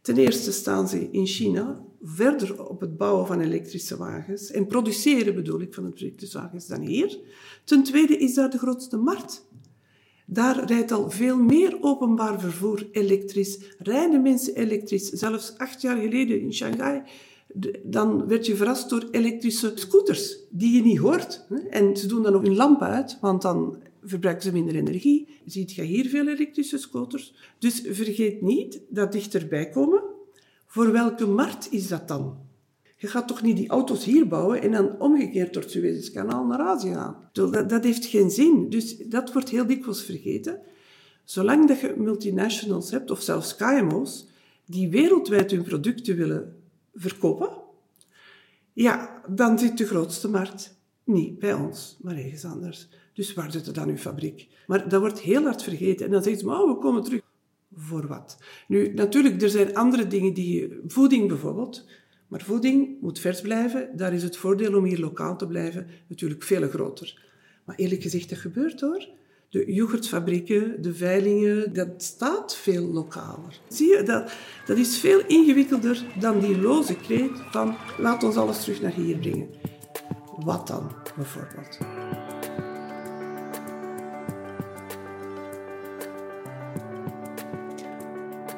Ten 0.00 0.16
eerste 0.16 0.52
staan 0.52 0.88
ze 0.88 1.08
in 1.10 1.26
China 1.26 1.84
verder 2.02 2.68
op 2.68 2.80
het 2.80 2.96
bouwen 2.96 3.26
van 3.26 3.40
elektrische 3.40 3.96
wagens 3.96 4.50
en 4.50 4.66
produceren 4.66 5.34
bedoel 5.34 5.60
ik 5.60 5.74
van 5.74 5.92
elektrische 5.96 6.38
wagens 6.38 6.66
dan 6.66 6.80
hier. 6.80 7.18
Ten 7.64 7.82
tweede 7.82 8.16
is 8.16 8.34
daar 8.34 8.50
de 8.50 8.58
grootste 8.58 8.96
markt. 8.96 9.46
Daar 10.26 10.64
rijdt 10.64 10.92
al 10.92 11.10
veel 11.10 11.36
meer 11.36 11.76
openbaar 11.80 12.40
vervoer 12.40 12.88
elektrisch. 12.92 13.58
Rijden 13.78 14.22
mensen 14.22 14.54
elektrisch. 14.54 15.08
Zelfs 15.08 15.58
acht 15.58 15.80
jaar 15.80 15.96
geleden 15.96 16.40
in 16.40 16.54
Shanghai, 16.54 17.02
dan 17.82 18.26
werd 18.26 18.46
je 18.46 18.56
verrast 18.56 18.90
door 18.90 19.08
elektrische 19.10 19.72
scooters 19.74 20.36
die 20.50 20.76
je 20.76 20.82
niet 20.82 20.98
hoort. 20.98 21.46
En 21.70 21.96
ze 21.96 22.06
doen 22.06 22.22
dan 22.22 22.34
ook 22.34 22.44
hun 22.44 22.56
lamp 22.56 22.82
uit, 22.82 23.18
want 23.20 23.42
dan 23.42 23.76
verbruiken 24.02 24.42
ze 24.42 24.52
minder 24.52 24.74
energie. 24.74 25.28
Ziet 25.44 25.72
je 25.72 25.82
hier 25.82 26.08
veel 26.08 26.28
elektrische 26.28 26.78
scooters. 26.78 27.34
Dus 27.58 27.82
vergeet 27.90 28.42
niet 28.42 28.80
dat 28.88 29.12
dichterbij 29.12 29.68
komen. 29.68 30.02
Voor 30.66 30.92
welke 30.92 31.26
markt 31.26 31.72
is 31.72 31.88
dat 31.88 32.08
dan? 32.08 32.36
Je 32.96 33.06
gaat 33.06 33.28
toch 33.28 33.42
niet 33.42 33.56
die 33.56 33.68
auto's 33.68 34.04
hier 34.04 34.28
bouwen 34.28 34.62
en 34.62 34.72
dan 34.72 35.00
omgekeerd 35.00 35.52
door 35.52 35.62
het 35.62 35.70
Suezkanaal 35.70 36.46
naar 36.46 36.58
Azië 36.58 36.92
gaan. 36.92 37.16
Dat, 37.32 37.68
dat 37.68 37.84
heeft 37.84 38.06
geen 38.06 38.30
zin. 38.30 38.70
Dus 38.70 38.96
dat 38.96 39.32
wordt 39.32 39.48
heel 39.48 39.66
dikwijls 39.66 40.02
vergeten. 40.02 40.60
Zolang 41.24 41.68
dat 41.68 41.80
je 41.80 41.94
multinationals 41.96 42.90
hebt, 42.90 43.10
of 43.10 43.22
zelfs 43.22 43.56
KMO's, 43.56 44.26
die 44.66 44.88
wereldwijd 44.88 45.50
hun 45.50 45.62
producten 45.62 46.16
willen 46.16 46.56
verkopen, 46.98 47.50
ja, 48.72 49.22
dan 49.28 49.58
zit 49.58 49.78
de 49.78 49.86
grootste 49.86 50.28
markt 50.28 50.76
niet 51.04 51.38
bij 51.38 51.52
ons, 51.52 51.98
maar 52.02 52.16
ergens 52.16 52.44
anders. 52.44 52.88
Dus 53.12 53.34
waar 53.34 53.52
zit 53.52 53.66
er 53.66 53.72
dan 53.72 53.88
uw 53.88 53.96
fabriek? 53.96 54.48
Maar 54.66 54.88
dat 54.88 55.00
wordt 55.00 55.20
heel 55.20 55.42
hard 55.42 55.62
vergeten. 55.62 56.06
En 56.06 56.12
dan 56.12 56.22
zeggen 56.22 56.40
ze, 56.40 56.46
maar 56.46 56.62
oh, 56.62 56.74
we 56.74 56.78
komen 56.78 57.02
terug. 57.02 57.20
Voor 57.74 58.06
wat? 58.06 58.38
Nu, 58.68 58.94
natuurlijk, 58.94 59.42
er 59.42 59.48
zijn 59.48 59.74
andere 59.74 60.06
dingen 60.06 60.34
die... 60.34 60.80
Voeding 60.86 61.28
bijvoorbeeld. 61.28 61.86
Maar 62.28 62.40
voeding 62.40 63.00
moet 63.00 63.18
vers 63.18 63.40
blijven. 63.40 63.96
Daar 63.96 64.12
is 64.12 64.22
het 64.22 64.36
voordeel 64.36 64.76
om 64.76 64.84
hier 64.84 64.98
lokaal 64.98 65.36
te 65.36 65.46
blijven 65.46 65.86
natuurlijk 66.08 66.42
veel 66.42 66.68
groter. 66.68 67.24
Maar 67.64 67.76
eerlijk 67.76 68.02
gezegd, 68.02 68.28
dat 68.28 68.38
gebeurt 68.38 68.80
hoor. 68.80 69.08
De 69.50 69.72
yoghurtfabrieken, 69.72 70.82
de 70.82 70.94
veilingen, 70.94 71.72
dat 71.72 71.88
staat 71.96 72.56
veel 72.56 72.82
lokaler. 72.82 73.60
Zie 73.68 73.88
je, 73.96 74.02
dat, 74.02 74.32
dat 74.66 74.76
is 74.76 74.98
veel 74.98 75.20
ingewikkelder 75.26 76.04
dan 76.20 76.40
die 76.40 76.60
loze 76.60 76.96
kreet 76.96 77.30
van 77.50 77.76
laat 77.98 78.22
ons 78.22 78.36
alles 78.36 78.60
terug 78.60 78.80
naar 78.80 78.92
hier 78.92 79.16
brengen. 79.16 79.48
Wat 80.38 80.66
dan, 80.66 80.92
bijvoorbeeld? 81.16 81.78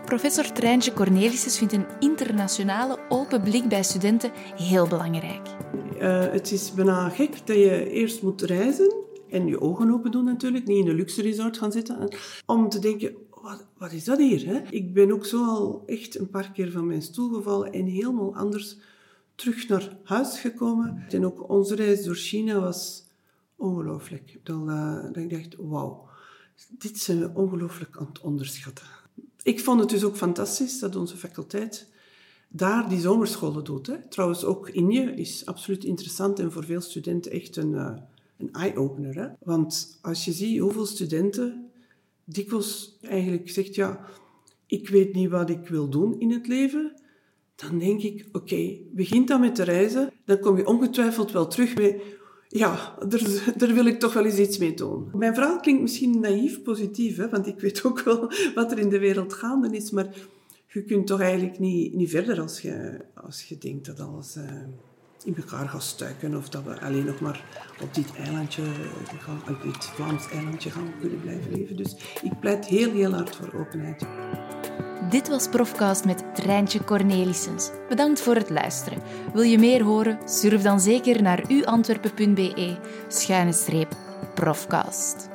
Professor 0.05 0.53
Treintje 0.53 0.93
Cornelissen 0.93 1.51
vindt 1.51 1.73
een 1.73 1.87
internationale 1.99 2.99
open 3.09 3.43
blik 3.43 3.69
bij 3.69 3.83
studenten 3.83 4.31
heel 4.57 4.89
belangrijk. 4.89 5.49
Uh, 6.01 6.21
het 6.21 6.53
is 6.53 6.73
bijna 6.73 7.09
gek 7.09 7.47
dat 7.47 7.57
je 7.57 7.91
eerst 7.91 8.23
moet 8.23 8.43
reizen 8.43 9.09
en 9.31 9.47
je 9.47 9.61
ogen 9.61 9.93
open 9.93 10.11
doen 10.11 10.25
natuurlijk, 10.25 10.67
niet 10.67 10.85
in 10.85 10.89
een 10.89 10.97
luxe 10.97 11.23
resort 11.23 11.59
gaan 11.59 11.73
zitten, 11.73 12.09
om 12.47 12.69
te 12.69 12.79
denken, 12.79 13.15
wat, 13.43 13.67
wat 13.79 13.93
is 13.93 14.05
dat 14.05 14.19
hier? 14.19 14.47
Hè? 14.47 14.61
Ik 14.71 14.95
ben 14.95 15.13
ook 15.13 15.27
zo 15.27 15.45
al 15.45 15.83
echt 15.87 16.19
een 16.19 16.31
paar 16.31 16.53
keer 16.53 16.71
van 16.71 16.87
mijn 16.87 17.03
stoel 17.03 17.35
gevallen 17.35 17.73
en 17.73 17.87
helemaal 17.87 18.35
anders 18.37 18.79
terug 19.35 19.69
naar 19.69 19.97
huis 20.05 20.41
gekomen. 20.41 21.05
En 21.09 21.25
ook 21.25 21.51
onze 21.51 21.75
reis 21.75 22.05
door 22.05 22.15
China 22.15 22.61
was 22.61 23.07
ongelooflijk. 23.57 24.41
Dat, 24.43 24.61
uh, 24.67 25.05
ik 25.13 25.31
dacht, 25.31 25.57
wauw, 25.59 26.09
dit 26.69 26.99
zijn 26.99 27.19
we 27.19 27.31
ongelooflijk 27.35 27.97
aan 27.97 28.07
het 28.07 28.21
onderschatten 28.21 28.87
ik 29.43 29.61
vond 29.61 29.81
het 29.81 29.89
dus 29.89 30.05
ook 30.05 30.17
fantastisch 30.17 30.79
dat 30.79 30.97
onze 30.97 31.17
faculteit 31.17 31.89
daar 32.49 32.89
die 32.89 33.01
zomerscholen 33.01 33.65
doet. 33.65 33.87
Hè. 33.87 34.09
Trouwens, 34.09 34.45
ook 34.45 34.69
Inje 34.69 35.15
is 35.15 35.47
absoluut 35.47 35.85
interessant 35.85 36.39
en 36.39 36.53
voor 36.53 36.65
veel 36.65 36.81
studenten 36.81 37.33
echt 37.33 37.57
een, 37.57 37.71
uh, 37.71 37.97
een 38.41 38.53
eye-opener. 38.53 39.37
Want 39.39 39.99
als 40.03 40.25
je 40.25 40.33
ziet 40.33 40.59
hoeveel 40.59 40.87
studenten 40.87 41.71
dikwijls 42.25 42.99
eigenlijk 43.03 43.51
zegt, 43.51 43.75
ja, 43.75 44.07
ik 44.67 44.89
weet 44.89 45.15
niet 45.15 45.31
wat 45.31 45.51
ik 45.51 45.69
wil 45.69 45.89
doen 45.89 46.21
in 46.21 46.31
het 46.31 46.47
leven, 46.47 46.93
dan 47.55 47.79
denk 47.79 48.03
ik, 48.03 48.27
oké, 48.33 48.37
okay, 48.37 48.83
begin 48.93 49.27
dan 49.27 49.41
met 49.41 49.55
te 49.55 49.63
reizen, 49.63 50.13
dan 50.25 50.39
kom 50.39 50.57
je 50.57 50.67
ongetwijfeld 50.67 51.33
wel 51.33 51.47
terug 51.47 51.77
met 51.77 52.03
ja, 52.53 52.97
daar, 53.57 53.75
wil 53.75 53.87
ik 53.87 53.99
toch 53.99 54.13
wel 54.13 54.25
eens 54.25 54.39
iets 54.39 54.59
mee 54.59 54.75
doen. 54.75 55.11
Mijn 55.15 55.35
verhaal 55.35 55.61
klinkt 55.61 55.83
misschien 55.83 56.21
naïef 56.21 56.63
positief, 56.63 57.17
hè, 57.17 57.29
want 57.29 57.47
ik 57.47 57.61
weet 57.61 57.85
ook 57.85 58.01
wel 58.01 58.31
wat 58.55 58.73
er 58.73 58.79
in 58.79 58.89
de 58.89 58.99
wereld 58.99 59.33
gaande 59.33 59.77
is, 59.77 59.91
maar 59.91 60.15
je 60.67 60.83
kunt 60.83 61.07
toch 61.07 61.21
eigenlijk 61.21 61.59
niet, 61.59 61.95
niet 61.95 62.11
verder 62.11 62.41
als 62.41 62.61
je, 62.61 63.01
als 63.15 63.43
je 63.45 63.59
denkt 63.59 63.87
dat 63.87 64.01
alles 64.01 64.37
uh, 64.37 64.45
in 65.25 65.37
elkaar 65.37 65.69
gaat 65.69 65.83
stuiken 65.83 66.37
of 66.37 66.49
dat 66.49 66.63
we 66.65 66.81
alleen 66.81 67.05
nog 67.05 67.21
maar 67.21 67.45
op 67.83 67.95
dit 67.95 68.17
eilandje, 68.17 68.63
op 69.49 69.63
dit 69.63 69.85
Vlaams 69.85 70.31
eilandje 70.31 70.71
gaan 70.71 70.93
kunnen 71.01 71.21
blijven 71.21 71.53
leven. 71.53 71.77
Dus 71.77 71.97
ik 72.23 72.41
pleit 72.41 72.67
heel, 72.67 72.93
heel 72.93 73.13
hard 73.13 73.37
voor 73.37 73.61
openheid. 73.61 74.07
Dit 75.11 75.29
was 75.29 75.49
Profcast 75.49 76.05
met 76.05 76.25
Treintje 76.35 76.85
Cornelissens. 76.85 77.71
Bedankt 77.89 78.21
voor 78.21 78.35
het 78.35 78.51
luisteren. 78.51 79.03
Wil 79.33 79.43
je 79.43 79.59
meer 79.59 79.83
horen? 79.83 80.19
Surf 80.29 80.63
dan 80.63 80.81
zeker 80.81 81.23
naar 81.23 81.51
uantwerpen.be 81.51 82.77
schuine 83.09 83.53
streep 83.53 83.97
Profcast. 84.35 85.30